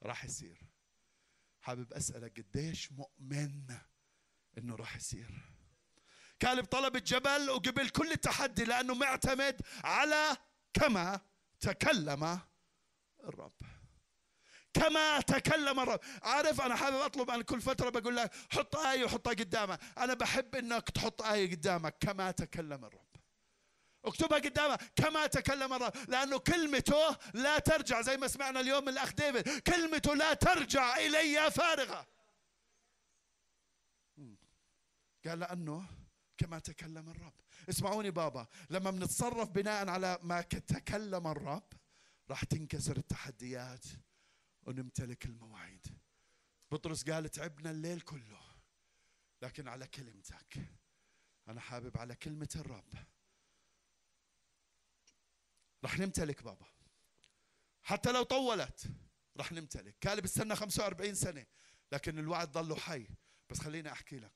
[0.03, 0.61] راح يصير.
[1.61, 3.77] حابب أسألك قديش مؤمن
[4.57, 5.29] إنه راح يصير؟
[6.39, 10.37] كالب طلب الجبل وقبل كل التحدي لأنه معتمد على
[10.73, 11.21] كما
[11.59, 12.39] تكلم
[13.23, 13.53] الرب.
[14.73, 15.99] كما تكلم الرب.
[16.23, 19.79] عارف أنا حابب أطلب أنا كل فترة بقول لك حط آية وحطها قدامك.
[19.97, 23.08] أنا بحب إنك تحط آية قدامك كما تكلم الرب.
[24.09, 25.93] اكتبها قدامك كما تكلم الرب.
[26.07, 29.59] لأنه كلمته لا ترجع زي ما سمعنا اليوم من الأخ ديفيد.
[29.59, 32.07] كلمته لا ترجع إلي فارغة.
[35.25, 35.85] قال لأنه
[36.37, 37.33] كما تكلم الرب.
[37.69, 38.47] اسمعوني بابا.
[38.69, 41.73] لما بنتصرف بناء على ما تكلم الرب
[42.29, 43.85] راح تنكسر التحديات
[44.63, 45.85] ونمتلك المواعيد.
[46.71, 48.41] بطرس قال تعبنا الليل كله
[49.41, 50.57] لكن على كلمتك.
[51.47, 52.93] أنا حابب على كلمة الرب.
[55.83, 56.65] رح نمتلك بابا.
[57.83, 58.85] حتى لو طولت
[59.37, 59.95] رح نمتلك.
[60.01, 61.45] كالب استنى 45 سنة
[61.91, 63.07] لكن الوعد ضله حي.
[63.49, 64.33] بس خليني أحكي لك.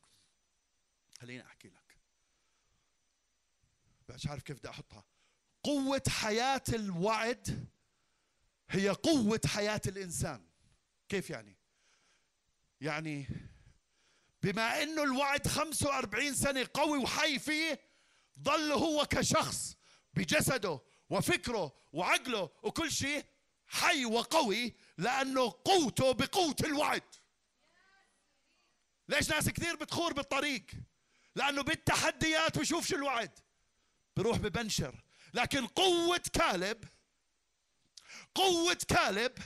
[1.22, 1.98] خليني أحكي لك.
[4.10, 5.06] مش عارف كيف بدي أحطها.
[5.64, 7.68] قوة حياة الوعد
[8.70, 10.46] هي قوة حياة الإنسان.
[11.10, 11.58] كيف يعني؟
[12.82, 13.28] يعني
[14.44, 17.80] بما إنه الوعد 45 سنة قوي وحي فيه
[18.40, 19.76] ظل هو كشخص
[20.14, 20.82] بجسده
[21.14, 23.26] وفكره وعقله وكل شيء
[23.68, 27.16] حي وقوي لأنه قوته بقوة الوعد.
[29.10, 30.66] ليش ناس كثير بتخور بالطريق؟
[31.36, 33.40] لأنه بالتحديات بشوف شو الوعد.
[34.16, 35.04] بروح ببنشر.
[35.34, 36.84] لكن قوة كالب
[38.36, 39.38] قوة كالب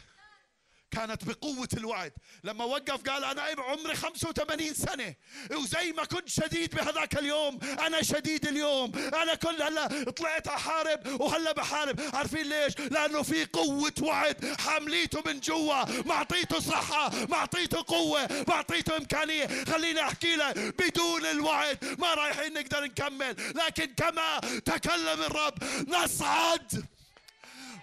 [0.91, 2.13] كانت بقوة الوعد.
[2.43, 5.15] لما وقف قال أنا عمري 85 سنة.
[5.51, 8.91] وزي ما كنت شديد بهذاك اليوم أنا شديد اليوم.
[8.95, 12.01] أنا كل هلا طلعت أحارب وهلا بحارب.
[12.13, 14.55] عارفين ليش؟ لأنه في قوة وعد.
[14.59, 16.01] حامليته من جوا.
[16.01, 19.63] معطيته صحة معطيته قوة معطيته إمكانية.
[19.63, 23.35] خليني أحكي لك بدون الوعد ما رايحين نقدر نكمل.
[23.55, 26.85] لكن كما تكلم الرب نصعد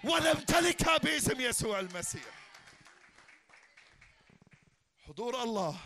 [0.03, 2.34] ونمتلكها باسم يسوع المسيح.
[5.15, 5.79] حضور الله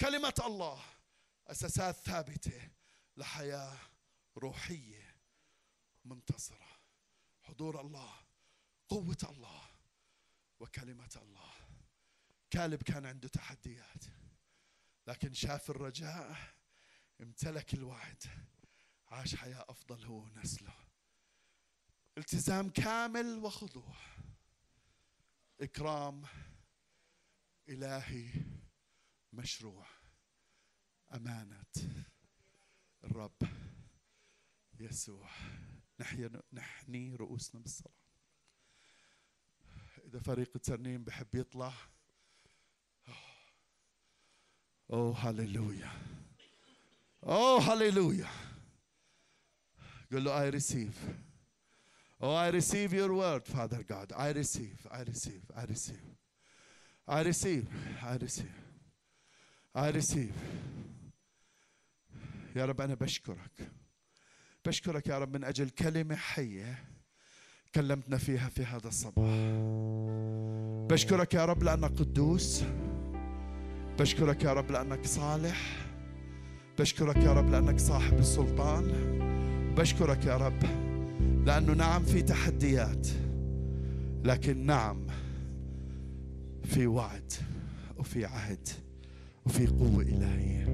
[0.00, 0.82] كلمة الله
[1.46, 2.70] أساسات ثابتة
[3.16, 3.78] لحياة
[4.36, 5.16] روحية
[6.04, 6.78] منتصرة.
[7.42, 8.14] حضور الله
[8.88, 9.62] قوة الله
[10.60, 11.52] وكلمة الله.
[12.50, 14.04] كالب كان عنده تحديات
[15.06, 16.36] لكن شاف الرجاء
[17.20, 18.22] امتلك الوعد
[19.08, 20.74] عاش حياة أفضل هو ونسله.
[22.18, 23.96] التزام كامل وخضوع
[25.60, 26.24] إكرام
[27.68, 28.30] إلهي
[29.32, 29.86] مشروع
[31.14, 31.64] أمانة.
[33.04, 33.42] الرب
[34.80, 35.30] يسوع
[36.00, 37.94] نحيا نحني رؤوسنا بالصلاة.
[40.04, 41.72] إذا فريق الترنيم بحب يطلع.
[44.90, 45.92] أوه هللويا.
[47.24, 48.28] أوه هللويا.
[50.12, 50.96] قل له I receive.
[52.20, 54.12] Oh I receive your word Father God.
[54.12, 54.86] I receive.
[54.90, 55.44] I receive.
[55.56, 56.21] I receive.
[57.12, 57.66] I receive.
[58.02, 58.54] I receive.
[59.74, 60.32] I receive.
[62.56, 63.70] يا رب أنا بشكرك.
[64.66, 66.78] بشكرك يا رب من أجل كلمة حية
[67.74, 69.30] كلمتنا فيها في هذا الصباح.
[70.90, 72.64] بشكرك يا رب لأنك قدوس.
[73.98, 75.86] بشكرك يا رب لأنك صالح.
[76.78, 78.84] بشكرك يا رب لأنك صاحب السلطان.
[79.76, 80.62] بشكرك يا رب
[81.46, 83.08] لأنه نعم في تحديات
[84.24, 85.06] لكن نعم
[86.72, 87.32] في وعد
[87.98, 88.68] وفي عهد
[89.46, 90.66] وفي قوة إلهية.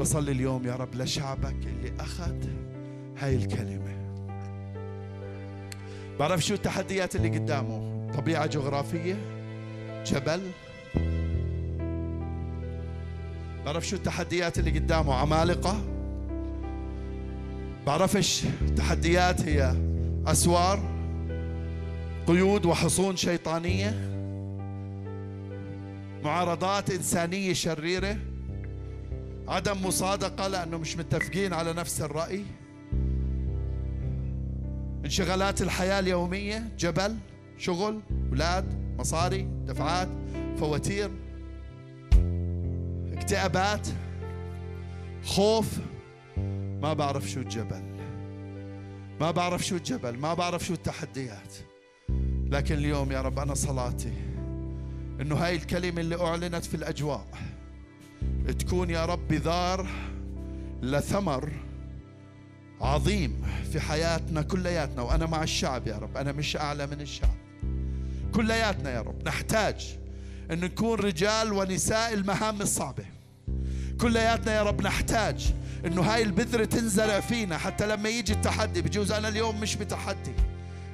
[0.00, 2.36] بصلي اليوم يا رب لشعبك اللي أخذ
[3.18, 3.98] هاي الكلمة.
[6.18, 8.10] بعرف شو التحديات اللي قدامه.
[8.16, 9.16] طبيعة جغرافية
[10.06, 10.40] جبل.
[13.66, 15.14] بعرف شو التحديات اللي قدامه.
[15.14, 15.80] عمالقة.
[17.86, 19.74] بعرفش التحديات هي.
[20.26, 20.80] أسوار
[22.26, 24.07] قيود وحصون شيطانية.
[26.24, 28.16] معارضات إنسانية شريرة.
[29.48, 32.44] عدم مصادقة لأنه مش متفقين على نفس الرأي.
[35.04, 37.16] انشغالات الحياة اليومية جبل
[37.58, 40.08] شغل أولاد مصاري دفعات
[40.58, 41.10] فواتير
[43.12, 43.88] اكتئابات
[45.24, 45.78] خوف.
[46.82, 47.82] ما بعرف شو الجبل.
[49.20, 51.54] ما بعرف شو الجبل ما بعرف شو التحديات.
[52.50, 54.12] لكن اليوم يا رب أنا صلاتي
[55.20, 57.26] إنه هاي الكلمة اللي أعلنت في الأجواء.
[58.58, 59.86] تكون يا رب بذار
[60.82, 61.52] لثمر
[62.80, 63.42] عظيم
[63.72, 66.16] في حياتنا كلياتنا وأنا مع الشعب يا رب.
[66.16, 67.36] أنا مش أعلى من الشعب.
[68.34, 69.28] كلياتنا يا رب.
[69.28, 69.96] نحتاج
[70.50, 73.04] إن نكون رجال ونساء المهام الصعبة.
[74.00, 75.54] كلياتنا يا رب نحتاج
[75.86, 77.58] إنه هاي البذرة تنزرع فينا.
[77.58, 80.32] حتى لما يجي التحدي بجوز أنا اليوم مش بتحدي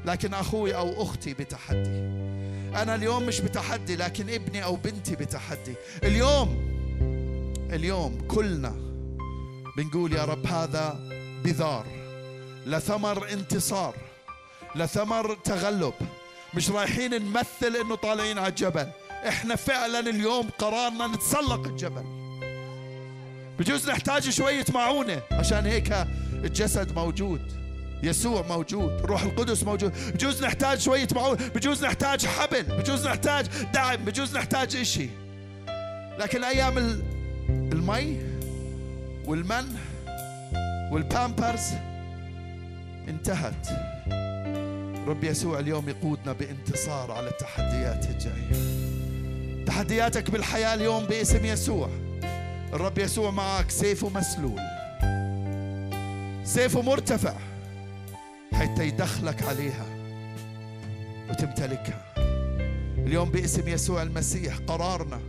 [0.06, 2.33] لكن أخوي أو أختي بتحدي.
[2.74, 5.74] أنا اليوم مش بتحدي لكن ابني أو بنتي بتحدي.
[6.04, 6.74] اليوم
[7.72, 8.74] اليوم كلنا
[9.76, 11.00] بنقول يا رب هذا
[11.44, 11.86] بذار
[12.66, 13.94] لثمر انتصار
[14.76, 15.94] لثمر تغلب.
[16.54, 18.88] مش رايحين نمثل إنه طالعين على الجبل.
[19.28, 22.04] إحنا فعلا اليوم قرارنا نتسلق الجبل.
[23.58, 25.92] بجوز نحتاج شوية معونة عشان هيك
[26.32, 27.63] الجسد موجود.
[28.02, 29.92] يسوع موجود روح القدس موجود.
[30.14, 35.08] بجوز نحتاج شوية معونة بجوز نحتاج حبل بجوز نحتاج دعم بجوز نحتاج إشي.
[36.18, 36.78] لكن أيام
[37.48, 38.18] المي
[39.24, 39.76] والمن
[40.92, 41.70] والبامبرز
[43.08, 43.68] انتهت.
[45.06, 48.84] رب يسوع اليوم يقودنا بانتصار على التحديات الجاية.
[49.64, 51.90] تحدياتك بالحياة اليوم باسم يسوع.
[52.72, 54.60] الرب يسوع معك سيفه مسلول.
[56.44, 57.34] سيفه مرتفع.
[58.54, 59.86] حتى يدخلك عليها
[61.30, 62.14] وتمتلكها.
[62.98, 65.20] اليوم باسم يسوع المسيح قرارنا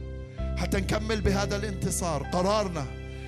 [0.58, 2.24] حتى نكمل بهذا الانتصار.
[2.24, 2.86] قرارنا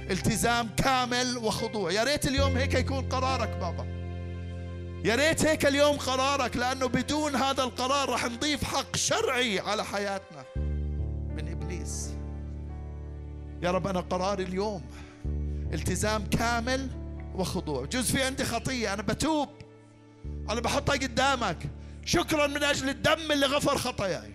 [0.10, 1.92] التزام كامل وخضوع.
[1.92, 3.86] يا ريت اليوم هيك يكون قرارك بابا.
[5.06, 10.46] يا ريت هيك اليوم قرارك لأنه بدون هذا القرار رح نضيف حق شرعي على حياتنا
[11.36, 12.10] من إبليس.
[13.62, 14.82] يا رب أنا قراري اليوم
[15.74, 16.90] التزام كامل
[17.36, 17.86] وخضوع.
[17.86, 18.94] جزء في عندي خطية.
[18.94, 19.50] أنا بتوب.
[20.50, 21.58] أنا بحطها قدامك.
[22.06, 24.34] شكرا من أجل الدم اللي غفر خطاياي.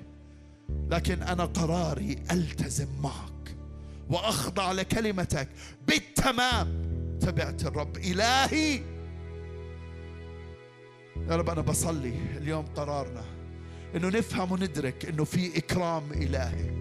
[0.91, 3.57] لكن أنا قراري ألتزم معك
[4.11, 5.49] وأخضع لكلمتك
[5.87, 6.93] بالتمام.
[7.21, 8.83] تبعت الرب إلهي.
[11.29, 13.25] يا رب أنا بصلي اليوم قرارنا
[13.97, 16.73] إنه نفهم وندرك إنه في إكرام إلهي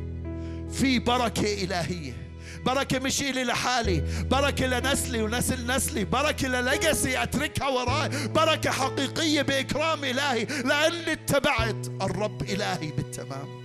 [0.70, 2.21] في بركة إلهية.
[2.66, 10.04] بركة مش إلي لحالي بركة لنسلي ونسل نسلي بركة للجسي أتركها وراي بركة حقيقية بإكرام
[10.04, 13.62] إلهي لأني اتبعت الرب إلهي بالتمام.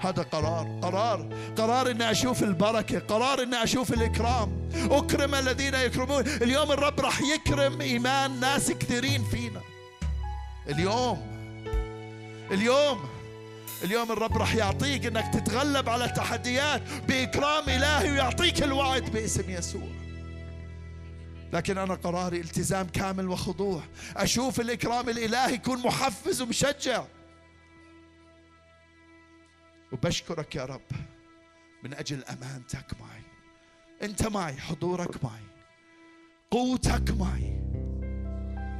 [0.00, 1.28] هذا قرار قرار
[1.58, 4.70] قرار إني أشوف البركة قرار إني أشوف الإكرام.
[4.90, 6.26] أكرم الذين يكرمون.
[6.26, 9.60] اليوم الرب راح يكرم إيمان ناس كثيرين فينا.
[10.68, 11.34] اليوم
[12.50, 13.13] اليوم
[13.84, 19.88] اليوم الرب راح يعطيك إنك تتغلب على التحديات بإكرام إلهي ويعطيك الوعد باسم يسوع.
[21.52, 23.82] لكن أنا قراري التزام كامل وخضوع.
[24.16, 27.04] أشوف الإكرام الإلهي يكون محفز ومشجع.
[29.92, 30.90] وبشكرك يا رب
[31.82, 33.22] من أجل أمانتك معي.
[34.02, 35.44] أنت معي حضورك معي
[36.50, 37.60] قوتك معي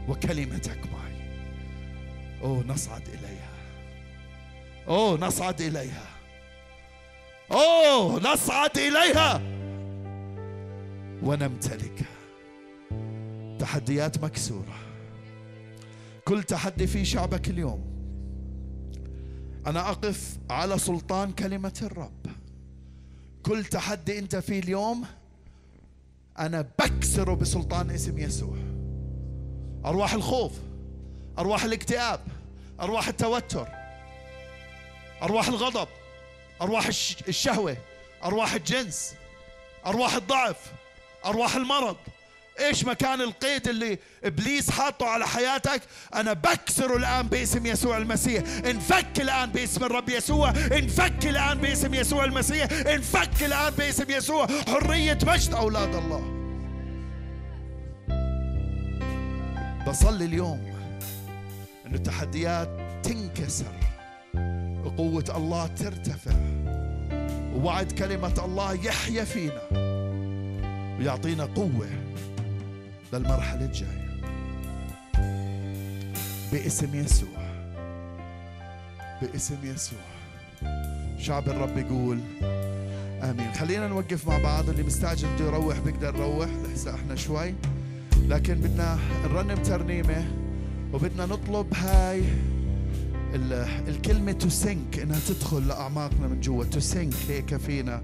[0.09, 1.15] وكلمتك معي.
[2.43, 3.34] أوه نصعد اليها
[4.89, 6.07] اوه نصعد اليها
[7.53, 9.41] اوه نصعد اليها
[11.23, 12.07] ونمتلكها
[13.59, 14.75] تحديات مكسوره
[16.25, 17.95] كل تحدي في شعبك اليوم
[19.67, 22.27] أنا اقف على سلطان كلمه الرب
[23.43, 25.05] كل تحدي انت فيه اليوم
[26.39, 28.57] أنا بكسره بسلطان اسم يسوع
[29.85, 30.53] ارواح الخوف
[31.39, 32.21] ارواح الاكتئاب
[32.81, 33.69] ارواح التوتر
[35.25, 35.89] أرواح الغضب
[36.63, 36.87] أرواح
[37.29, 37.77] الشهوة
[38.25, 39.15] أرواح الجنس
[39.87, 40.57] أرواح الضعف
[41.25, 41.97] أرواح المرض.
[42.61, 45.83] إيش مكان القيد اللي إبليس حاطه على حياتك؟
[46.15, 48.43] أنا بكسره الآن باسم يسوع المسيح.
[48.67, 50.51] انفك الآن باسم الرب يسوع.
[50.51, 52.73] انفك الآن باسم يسوع المسيح.
[52.73, 54.47] انفك الآن باسم يسوع.
[54.69, 56.31] حرية مجد أولاد الله.
[59.89, 60.75] بصلي اليوم
[61.87, 62.69] ان التحديات
[63.03, 63.94] تنكسر.
[64.85, 66.35] وقوه الله ترتفع.
[67.55, 69.63] ووعد كلمة الله يحيا فينا.
[70.99, 71.89] ويعطينا قوة
[73.13, 74.05] للمرحلة الجاية.
[76.53, 77.29] باسم يسوع.
[79.23, 79.99] باسم يسوع.
[81.19, 82.21] شعب الرب يقول
[83.23, 83.53] آمين.
[83.53, 84.69] خلينا نوقف مع بعض.
[84.69, 86.49] اللي مستعجل بده يروح بيقدر يروح.
[86.73, 87.55] لسه إحنا شوي.
[88.29, 90.25] لكن بدنا نرنم ترنيمه
[90.93, 92.23] وبدنا نطلب هاي
[93.35, 96.65] الكلمة to sink إنها تدخل لأعماقنا من جوا.
[96.65, 98.03] to sink هيك فينا.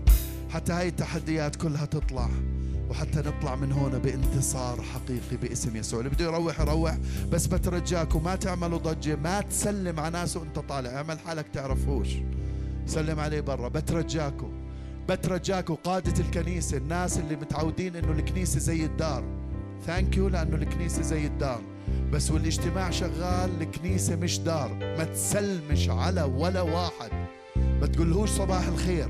[0.51, 2.29] حتى هاي التحديات كلها تطلع.
[2.91, 6.01] وحتى نطلع من هنا بانتصار حقيقي باسم يسوع.
[6.01, 6.99] اللي بده يروح يروح.
[7.33, 10.91] بس بترجاكم ما تعملوا ضجة ما تسلم على ناس وأنت طالع.
[10.97, 12.09] اعمل حالك تعرفوش.
[12.87, 13.69] سلم عليه برا.
[13.69, 14.53] بترجاكم.
[15.09, 19.25] بترجاكم قادة الكنيسة الناس اللي متعودين إنه الكنيسة زي الدار.
[19.87, 21.70] thank you لأنه الكنيسة زي الدار.
[22.13, 24.75] بس والاجتماع شغال الكنيسة مش دار.
[24.75, 27.11] ما تسلمش على ولا واحد.
[27.57, 29.09] ما تقولهوش صباح الخير.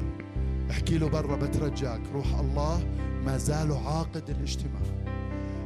[0.71, 2.01] احكي له برا بترجاك.
[2.15, 2.83] روح الله
[3.25, 4.83] ما زالوا عاقد الاجتماع.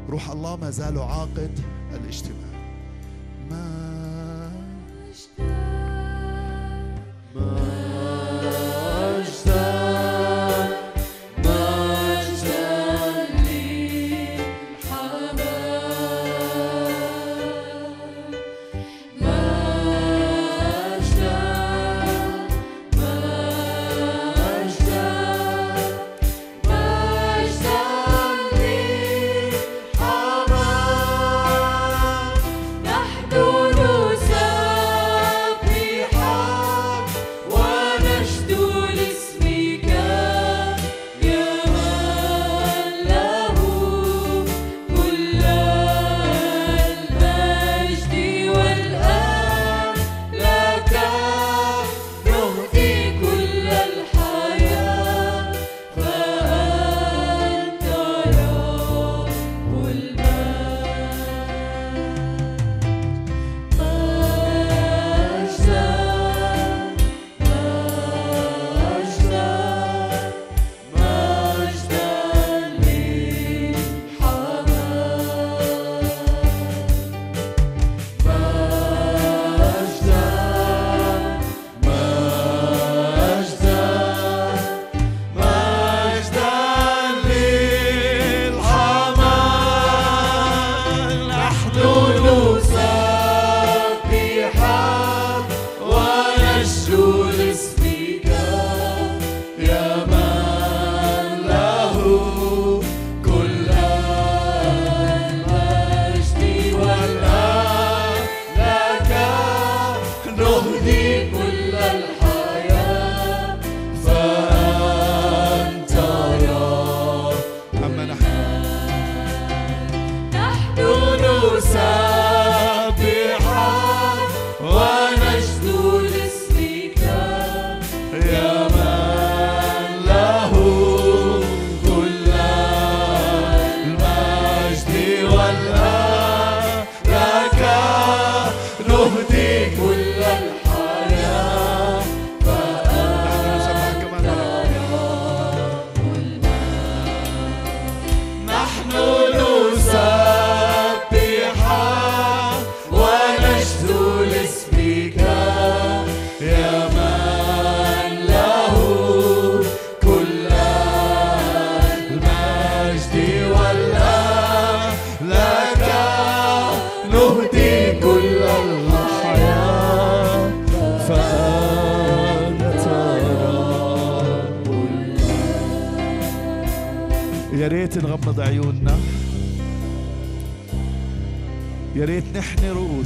[0.09, 1.59] روح الله ما زالوا عاقد
[1.95, 2.54] الاجتماع.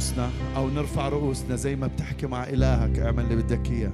[0.09, 2.99] رؤوسنا أو نرفع رؤوسنا زي ما بتحكي مع إلهك.
[2.99, 3.91] اعمل اللي بدك إياه.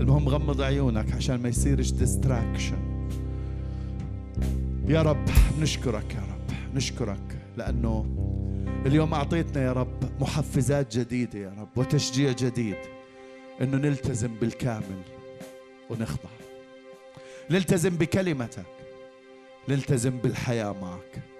[0.00, 2.78] المهم غمض عيونك عشان ما يصيرش ديستراكشن
[4.88, 5.24] يا رب
[5.60, 8.06] نشكرك يا رب نشكرك لأنه
[8.86, 12.76] اليوم أعطيتنا يا رب محفزات جديدة يا رب وتشجيع جديد
[13.60, 15.02] إنه نلتزم بالكامل
[15.90, 16.30] ونخضع.
[17.50, 18.64] نلتزم بكلمتك.
[19.68, 21.37] نلتزم بالحياة معك.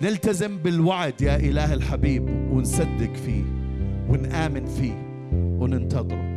[0.00, 3.44] نلتزم بالوعد يا إله الحبيب ونصدق فيه
[4.08, 4.92] ونآمن فيه
[5.34, 6.34] وننتظره.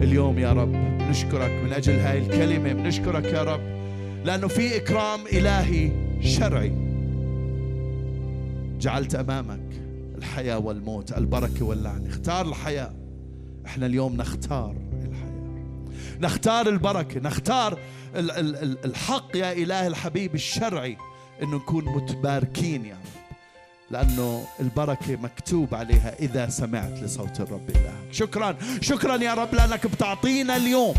[0.00, 0.72] اليوم يا رب
[1.10, 3.60] نشكرك من أجل هاي الكلمة بنشكرك يا رب
[4.24, 5.90] لأنه في إكرام إلهي
[6.22, 6.72] شرعي.
[8.80, 9.80] جعلت أمامك
[10.18, 12.94] الحياة والموت البركة واللعنة اختار الحياة.
[13.66, 15.38] إحنا اليوم نختار الحياة.
[16.20, 17.78] نختار البركة نختار
[18.16, 20.96] ال- ال- ال- الحق يا إله الحبيب الشرعي.
[21.42, 23.18] إنه نكون متباركين يا رب
[23.90, 30.56] لأنه البركة مكتوب عليها إذا سمعت لصوت الرب إلهك شكرا شكرا يا رب لأنك بتعطينا
[30.56, 30.94] اليوم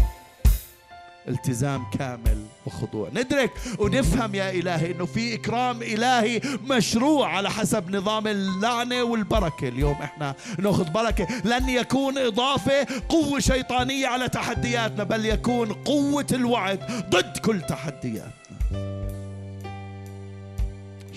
[1.27, 8.27] التزام كامل وخضوع ندرك ونفهم يا إلهي أنه في إكرام إلهي مشروع على حسب نظام
[8.27, 9.67] اللعنة والبركة.
[9.67, 16.79] اليوم إحنا نأخذ بركة لن يكون إضافة قوة شيطانية على تحدياتنا بل يكون قوة الوعد
[17.09, 19.08] ضد كل تحدياتنا.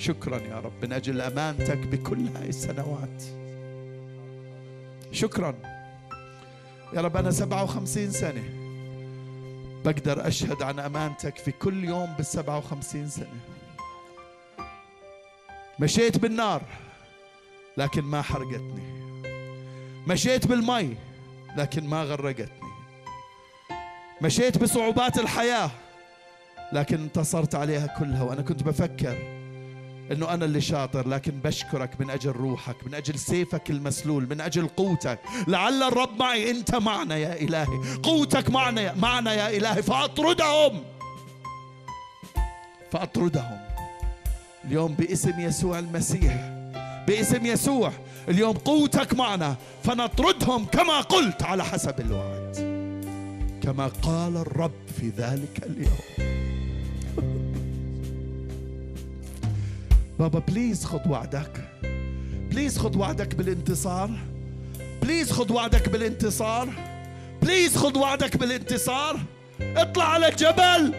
[0.02, 3.22] شكرا يا رب من أجل أمانتك بكل هاي السنوات.
[5.12, 5.54] شكرا.
[6.92, 8.42] يا رب أنا 57 سنة.
[9.84, 13.40] بقدر أشهد عن أمانتك في كل يوم بالسبعة وخمسين سنة.
[15.78, 16.62] مشيت بالنار
[17.76, 18.82] لكن ما حرقتني.
[20.06, 20.96] مشيت بالمي
[21.56, 22.72] لكن ما غرقتني.
[24.22, 25.70] مشيت بصعوبات الحياة
[26.72, 28.22] لكن انتصرت عليها كلها.
[28.22, 29.41] وأنا كنت بفكر
[30.10, 34.68] إنه أنا اللي شاطر لكن بشكرك من أجل روحك من أجل سيفك المسلول من أجل
[34.68, 35.18] قوتك.
[35.48, 37.98] لعل الرب معي أنت معنا يا إلهي.
[38.02, 39.82] قوتك معنا معنا يا إلهي.
[39.82, 40.82] فأطردهم.
[42.92, 43.60] فأطردهم.
[44.64, 46.34] اليوم باسم يسوع المسيح
[47.08, 47.92] باسم يسوع.
[48.28, 49.56] اليوم قوتك معنا.
[49.84, 52.72] فنطردهم كما قلت على حسب الوعد.
[53.62, 56.31] كما قال الرب في ذلك اليوم.
[60.22, 61.64] بابا please خذ وعدك.
[62.50, 64.10] please خذ وعدك بالانتصار.
[65.02, 66.68] please خذ وعدك بالانتصار.
[67.42, 69.20] please خذ وعدك بالانتصار.
[69.60, 70.94] اطلع على الجبل.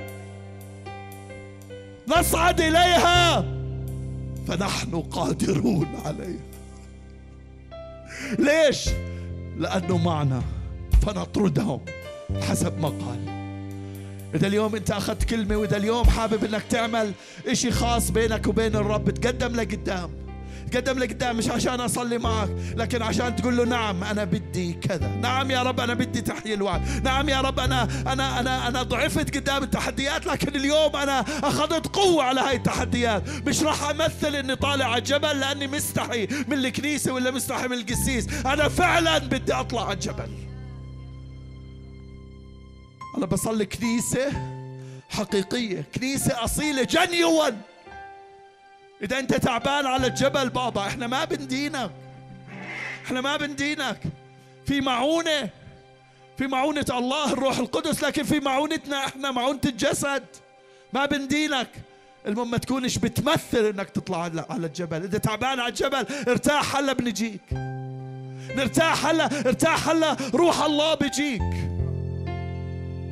[2.08, 3.42] نصعد إليها.
[4.48, 6.44] فنحن قادرون عليها.
[8.40, 8.90] ليش؟
[9.58, 10.42] لأنه معنا.
[11.02, 11.80] فنطردهم
[12.42, 13.43] حسب ما قال.
[14.36, 17.12] إذا اليوم أنت أخذت كلمة وإذا اليوم حابب أنك تعمل
[17.48, 20.24] إشي خاص بينك وبين الرب تقدم لقدام.
[20.72, 25.08] تقدم لقدام مش عشان أصلي معك لكن عشان تقول له نعم أنا بدي كذا.
[25.08, 27.04] نعم يا رب أنا بدي تحيي الوعد.
[27.04, 32.24] نعم يا رب أنا أنا أنا أنا ضعفت قدام التحديات لكن اليوم أنا أخذت قوة
[32.24, 33.30] على هاي التحديات.
[33.48, 38.28] مش راح أمثل إني طالع على الجبل لأني مستحي من الكنيسة ولا مستحي من القسيس.
[38.46, 40.53] أنا فعلا بدي أطلع على الجبل.
[43.18, 44.32] أنا بصلي كنيسة
[45.10, 47.62] حقيقية كنيسة أصيلة جنيون
[49.02, 51.92] إذا أنت تعبان على الجبل بابا إحنا ما بندينك.
[53.06, 53.98] إحنا ما بندينك.
[54.66, 55.50] في معونة
[56.38, 60.24] في معونة الله الروح القدس لكن في معونتنا إحنا معونة الجسد.
[60.94, 61.70] ما بندينك.
[62.28, 65.04] المهم ما تكونش بتمثل إنك تطلع على الجبل.
[65.04, 67.42] إذا تعبان على الجبل ارتاح هلا بنجيك.
[68.56, 71.42] نرتاح هلا ارتاح هلا روح الله بيجيك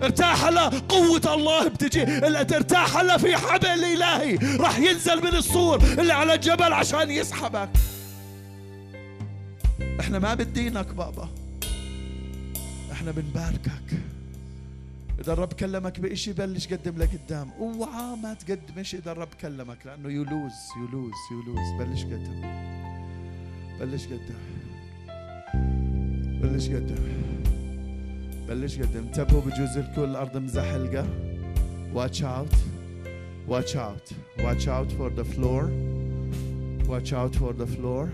[0.04, 2.04] ارتاح هلا قوة الله بتجي.
[2.04, 4.36] ال- ارتاح هلا في حبل إلهي.
[4.58, 7.70] راح ينزل من السور اللي على الجبل عشان يسحبك.
[10.00, 11.30] إحنا ما بدينك بابا.
[12.92, 13.72] إحنا بنباركك.
[15.20, 20.10] إذا الرب كلمك بإشي بلش قدم لقدام أوعى ما تقدم شيء إذا الرب كلمك لأنه
[20.10, 22.42] يلوز يلوز يلوز بلش قدم
[23.80, 24.40] بلش قدم
[26.42, 27.21] بلش قدم
[28.52, 31.06] بلش قدم انتبهوا بجوز الكل الأرض مزحلقة.
[31.96, 32.56] Watch out.
[33.50, 34.06] Watch out.
[34.44, 35.64] Watch out for the floor.
[36.92, 38.10] Watch out for the floor.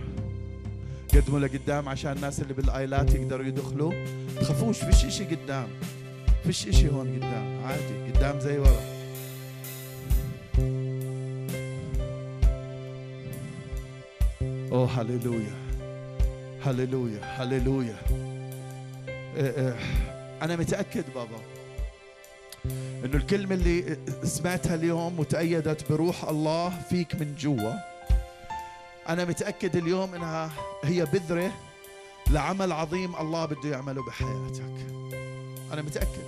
[1.13, 3.93] قدموا لقدام عشان الناس اللي بالآيلات يقدروا يدخلوا.
[4.41, 5.67] تخافوش فيش اشي قدام؟
[6.43, 7.65] فيش اشي هون قدام.
[7.65, 8.81] عادي قدام زي ورا.
[14.71, 15.55] اوه هللويا
[16.65, 17.95] هللويا هللويا
[19.37, 19.75] إيه إيه.
[20.41, 21.39] أنا متأكد بابا
[23.05, 27.73] إنه الكلمة اللي سمعتها اليوم وتأيدت بروح الله فيك من جوا.
[29.09, 30.51] أنا متأكد اليوم إنها
[30.83, 31.51] هي بذرة
[32.29, 34.87] لعمل عظيم الله بده يعمله بحياتك.
[35.73, 36.27] أنا متأكد.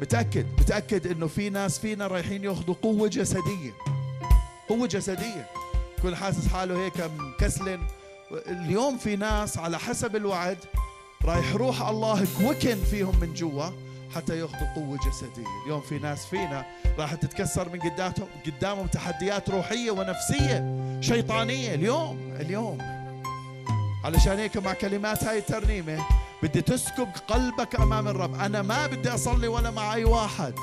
[0.00, 0.46] متأكد.
[0.60, 3.72] متأكد إنه في ناس فينا رايحين ياخذوا قوة جسدية.
[4.68, 5.46] قوة جسدية.
[6.02, 7.80] كل حاسس حاله هيك مكسلن
[8.46, 10.58] اليوم في ناس على حسب الوعد
[11.24, 13.64] رايح روح الله كوكن فيهم من جوا
[14.14, 15.46] حتى ياخذوا قوة جسدية.
[15.64, 16.64] اليوم في ناس فينا
[16.98, 21.74] راح تتكسر من قدامهم قدامهم تحديات روحية ونفسية شيطانية.
[21.74, 22.78] اليوم اليوم.
[24.04, 25.98] علشان هيك مع كلمات هاي الترنيمة
[26.42, 28.34] بدي تسكب قلبك أمام الرب.
[28.34, 30.54] أنا ما بدي أصلي ولا مع أي واحد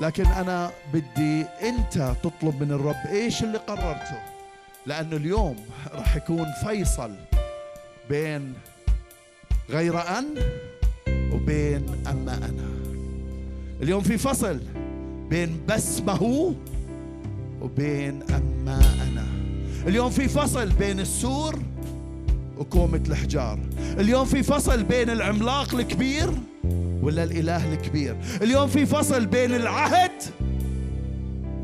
[0.00, 4.22] لكن أنا بدي أنت تطلب من الرب إيش اللي قررته.
[4.86, 5.56] لأنه اليوم
[5.92, 7.16] راح يكون فيصل
[8.08, 8.54] بين
[9.70, 10.24] غير أن
[11.32, 12.66] وبين أما أنا.
[13.82, 14.60] اليوم في فصل
[15.30, 16.52] بين بس ما هو
[17.62, 19.26] وبين أما أنا.
[19.86, 21.58] اليوم في فصل بين السور
[22.58, 23.58] وكومة الحجار
[23.98, 26.30] اليوم في فصل بين العملاق الكبير
[27.02, 28.16] ولا الإله الكبير.
[28.42, 30.22] اليوم في فصل بين العهد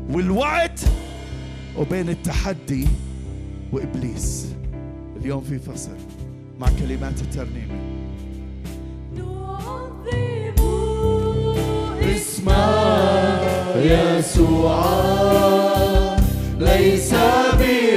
[0.09, 0.79] والوعد
[1.77, 2.87] وبين التحدي
[3.71, 4.47] وإبليس.
[5.21, 5.97] اليوم في فصل
[6.59, 7.92] مع كلمات الترنيمه
[12.15, 13.39] اسمع
[13.75, 14.83] يسوع
[16.59, 17.13] ليس
[17.59, 17.92] بغيره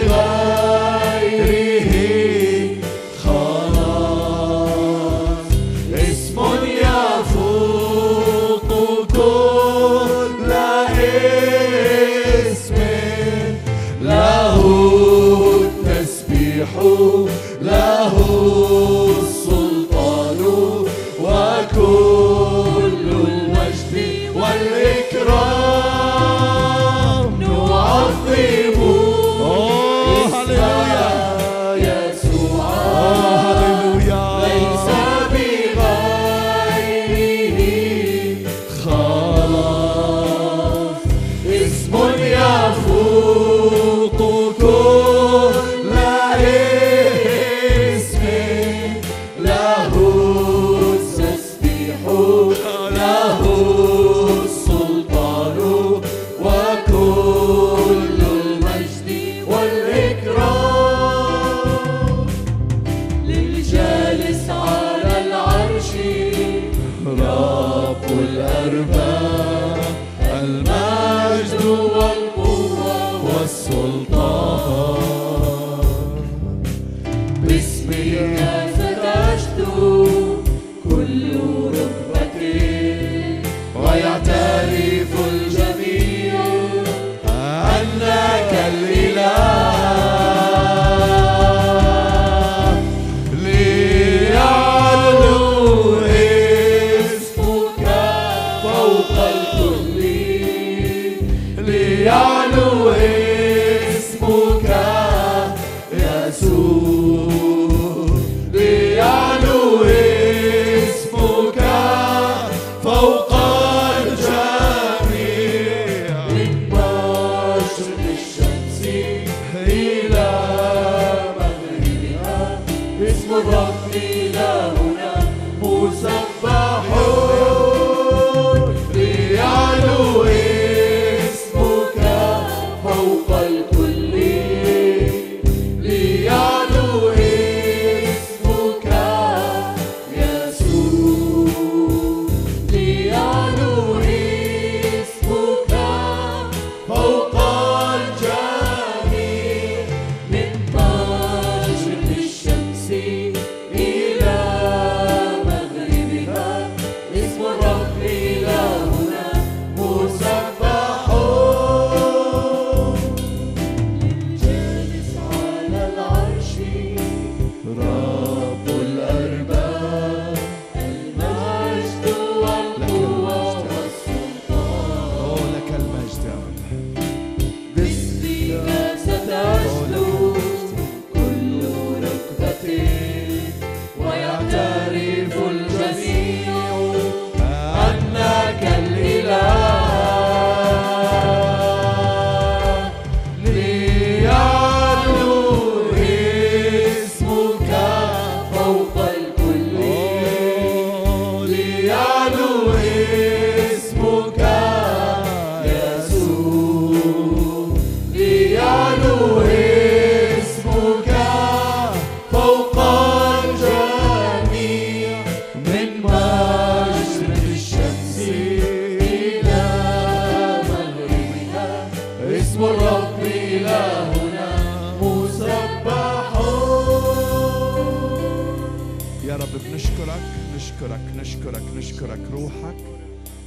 [231.27, 232.77] نشكرك نشكرك روحك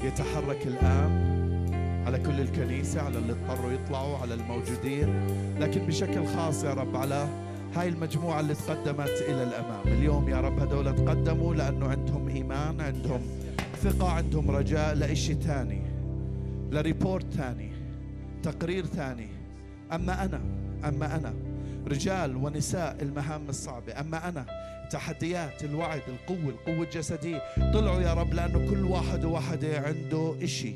[0.03, 1.29] يتحرك الآن
[2.05, 5.27] على كل الكنيسة على اللي اضطروا يطلعوا على الموجودين.
[5.59, 7.27] لكن بشكل خاص يا رب على
[7.75, 9.87] هاي المجموعة اللي تقدمت إلى الأمام.
[9.87, 13.21] اليوم يا رب هدول تقدموا لأنه عندهم إيمان عندهم
[13.83, 15.81] ثقة عندهم رجاء لإشي تاني
[16.71, 17.71] لريبورت ثاني
[18.43, 19.27] تقرير ثاني
[19.91, 20.41] أما أنا
[20.85, 21.33] أما أنا
[21.87, 24.45] رجال ونساء المهام الصعبة أما أنا
[24.91, 27.41] تحديات الوعد القوة القوة الجسدية.
[27.73, 30.73] طلعوا يا رب لأنه كل واحد وواحدة عنده إشي.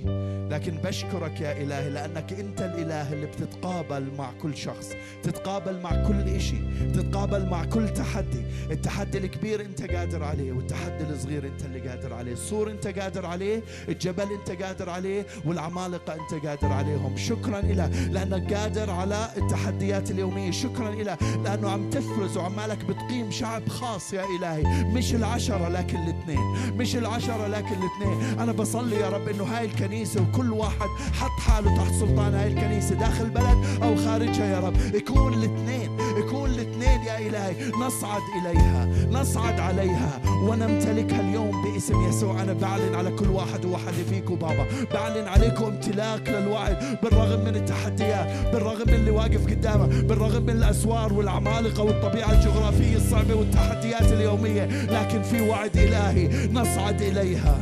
[0.50, 4.90] لكن بشكرك يا إلهي لأنك أنت الإله اللي بتتقابل مع كل شخص
[5.24, 6.58] تتقابل مع كل إشي
[6.94, 8.44] تتقابل مع كل تحدي.
[8.72, 12.34] التحدي الكبير أنت قادر عليه والتحدي الصغير أنت اللي قادر عليه.
[12.34, 17.18] السور أنت قادر عليه الجبل أنت قادر عليه والعمالقة أنت قادر عليهم.
[17.18, 20.52] شكرا إله لأنك قادر على التحديات اليومية.
[20.52, 24.03] شكرا إله لأنه عم تفرز وعمالك بتقيم شعب خاص.
[24.14, 24.84] يا إلهي.
[24.84, 26.74] مش العشرة لكن الاثنين.
[26.78, 28.40] مش العشرة لكن الاثنين.
[28.40, 32.96] أنا بصلي يا رب إنه هاي الكنيسة وكل واحد حط حاله تحت سلطان هاي الكنيسة
[32.96, 34.76] داخل بلد أو خارجها يا رب.
[34.96, 35.98] يكون الاثنين.
[36.18, 37.72] يكون الاثنين يا إلهي.
[37.72, 38.88] نصعد إليها.
[39.12, 40.22] نصعد عليها.
[40.28, 42.42] ونمتلكها اليوم باسم يسوع.
[42.42, 44.66] أنا بعلن على كل واحد وواحدة فيكم بابا.
[44.94, 46.98] بعلن عليكم امتلاك للوعد.
[47.04, 48.54] بالرغم من التحديات.
[48.54, 49.86] بالرغم من اللي واقف قدامه.
[49.86, 53.93] بالرغم من الأسوار والعمالقة والطبيعة الجغرافية الصعبة والتحديات.
[54.02, 57.60] اليومية لكن في وعد إلهي نصعد إليها.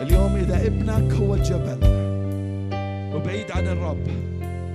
[0.00, 1.78] اليوم إذا ابنك هو الجبل
[3.14, 4.06] وبعيد عن الرب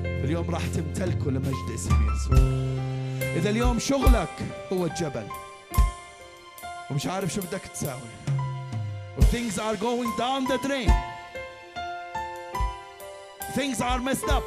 [0.04, 2.38] اليوم راح تمتلكه لمجد اسم يسوع
[3.36, 4.30] إذا اليوم شغلك
[4.74, 5.24] هو الجبل
[6.92, 8.02] ومش عارف شو بدك تساوي.
[9.32, 10.92] Things are going down the drain
[13.54, 14.44] things are messed up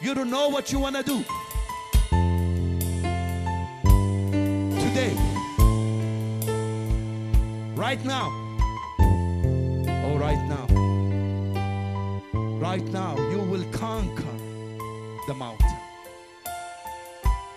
[0.00, 1.18] you don't know what you want to do.
[7.78, 8.28] Right now.
[8.98, 10.66] Oh right now.
[12.58, 14.34] Right now you will conquer
[15.28, 15.78] the mountain.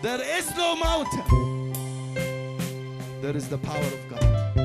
[0.03, 1.73] There is no mountain.
[3.23, 4.55] There is the power of God.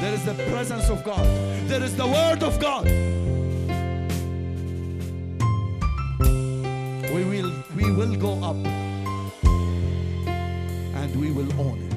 [0.00, 1.26] There is the presence of God.
[1.66, 2.86] There is the word of God.
[7.14, 8.64] We will we will go up
[11.00, 11.89] and we will own it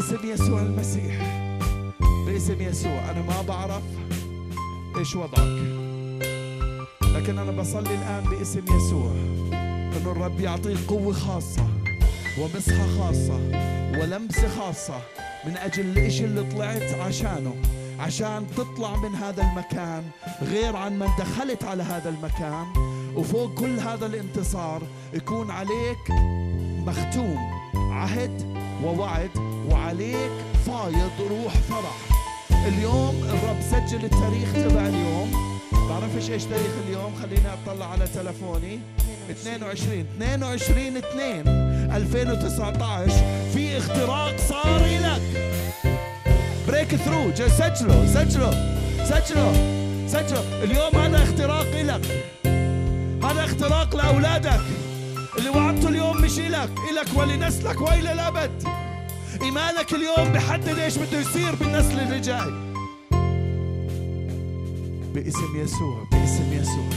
[0.00, 1.14] باسم يسوع المسيح
[2.26, 3.10] باسم يسوع.
[3.10, 3.82] أنا ما بعرف
[4.98, 5.62] إيش وضعك
[7.02, 9.12] لكن أنا بصلي الآن باسم يسوع
[9.96, 11.66] إنه الرب يعطيك قوة خاصة
[12.38, 13.40] ومسحة خاصة
[14.00, 15.00] ولمسة خاصة
[15.46, 17.54] من أجل الإشي اللي طلعت عشانه
[17.98, 20.04] عشان تطلع من هذا المكان
[20.42, 22.66] غير عن من دخلت على هذا المكان
[23.16, 24.82] وفوق كل هذا الانتصار
[25.14, 26.10] يكون عليك
[26.86, 27.38] مختوم
[27.74, 30.30] عهد ووعد وعليك
[30.66, 31.96] فايض روح فرح.
[32.66, 35.32] اليوم الرب سجل التاريخ تبع اليوم.
[35.72, 37.14] بعرفش إيش تاريخ اليوم.
[37.22, 38.80] خليني أطلع على تلفوني.
[39.30, 41.48] 22 22 2
[41.96, 43.12] 2019
[43.54, 45.22] في اختراق صار لك.
[46.68, 48.06] بريك ثرو سجله.
[48.06, 48.50] سجله.
[49.04, 49.52] سجله.
[50.08, 50.64] سجله.
[50.64, 52.24] اليوم هذا اختراق لك.
[53.24, 54.60] هذا اختراق لأولادك.
[55.38, 56.70] اللي وعدته اليوم مش إلك.
[56.90, 58.50] إلك ولنسلك وإلى الأبد.
[59.42, 62.70] إيمانك اليوم بحدد إيش بده يصير بالنسل اللي جاي
[65.14, 66.90] باسم يسوع باسم يسوع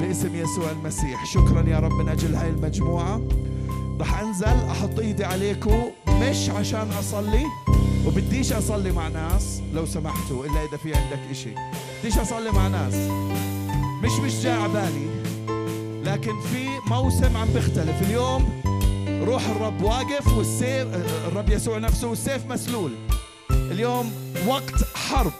[0.00, 1.26] باسم يسوع المسيح.
[1.26, 3.20] شكرا يا رب من أجل هاي المجموعة.
[4.00, 7.44] رح أنزل أحط إيدي عليكم مش عشان أصلي
[8.06, 11.50] وبديش أصلي مع ناس لو سمحتوا إلا إذا في عندك إشي.
[12.00, 12.94] بديش أصلي مع ناس.
[14.04, 15.06] مش مش جاي عبالي
[16.04, 18.02] لكن في موسم عم بيختلف.
[18.02, 18.62] اليوم
[19.24, 20.88] روح الرب واقف والسيف
[21.26, 22.92] الرب يسوع نفسه والسيف مسلول.
[23.50, 24.12] اليوم
[24.46, 25.32] وقت حرب.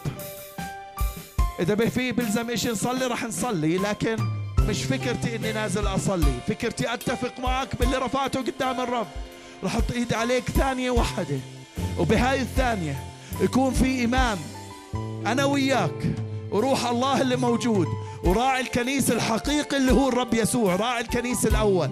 [1.60, 4.16] إذا في بلزم إشي نصلي رح نصلي لكن
[4.58, 6.32] مش فكرتي إني نازل أصلي.
[6.48, 9.06] فكرتي أتفق معك باللي رفعته قدام الرب.
[9.64, 11.38] رح أحط إيدي عليك ثانية واحدة.
[11.98, 12.96] وبهاي الثانية
[13.40, 14.38] يكون في إمام
[15.26, 16.14] أنا وياك
[16.50, 17.86] وروح الله اللي موجود
[18.24, 21.90] وراعي الكنيسة الحقيقي اللي هو الرب يسوع راعي الكنيسة الأول.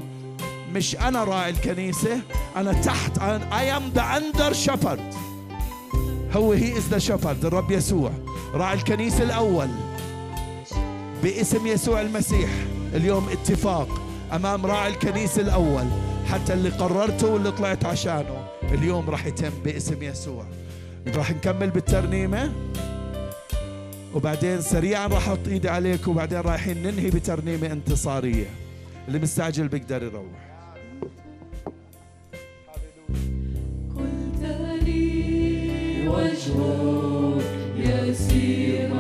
[0.75, 2.21] مش أنا راعي الكنيسة
[2.57, 3.19] أنا تحت
[3.51, 5.01] I am the under shepherd.
[6.37, 8.13] هو he is the shepherd الرب يسوع.
[8.55, 9.69] راعي الكنيسة الأول
[11.23, 12.51] باسم يسوع المسيح.
[12.95, 13.89] اليوم اتفاق
[14.33, 15.85] أمام راعي الكنيسة الأول.
[16.31, 18.47] حتى اللي قررته واللي طلعت عشانه.
[18.63, 20.45] اليوم راح يتم باسم يسوع.
[21.15, 22.53] راح نكمل بالترنيمة.
[24.15, 28.51] وبعدين سريعا راح أحط إيدي عليك وبعدين رايحين ننهي بترنيمة انتصارية.
[29.09, 30.52] اللي مستعجل بيقدر يروح.
[33.97, 34.43] قلت
[34.87, 37.45] لي وجهك
[37.77, 38.91] يسير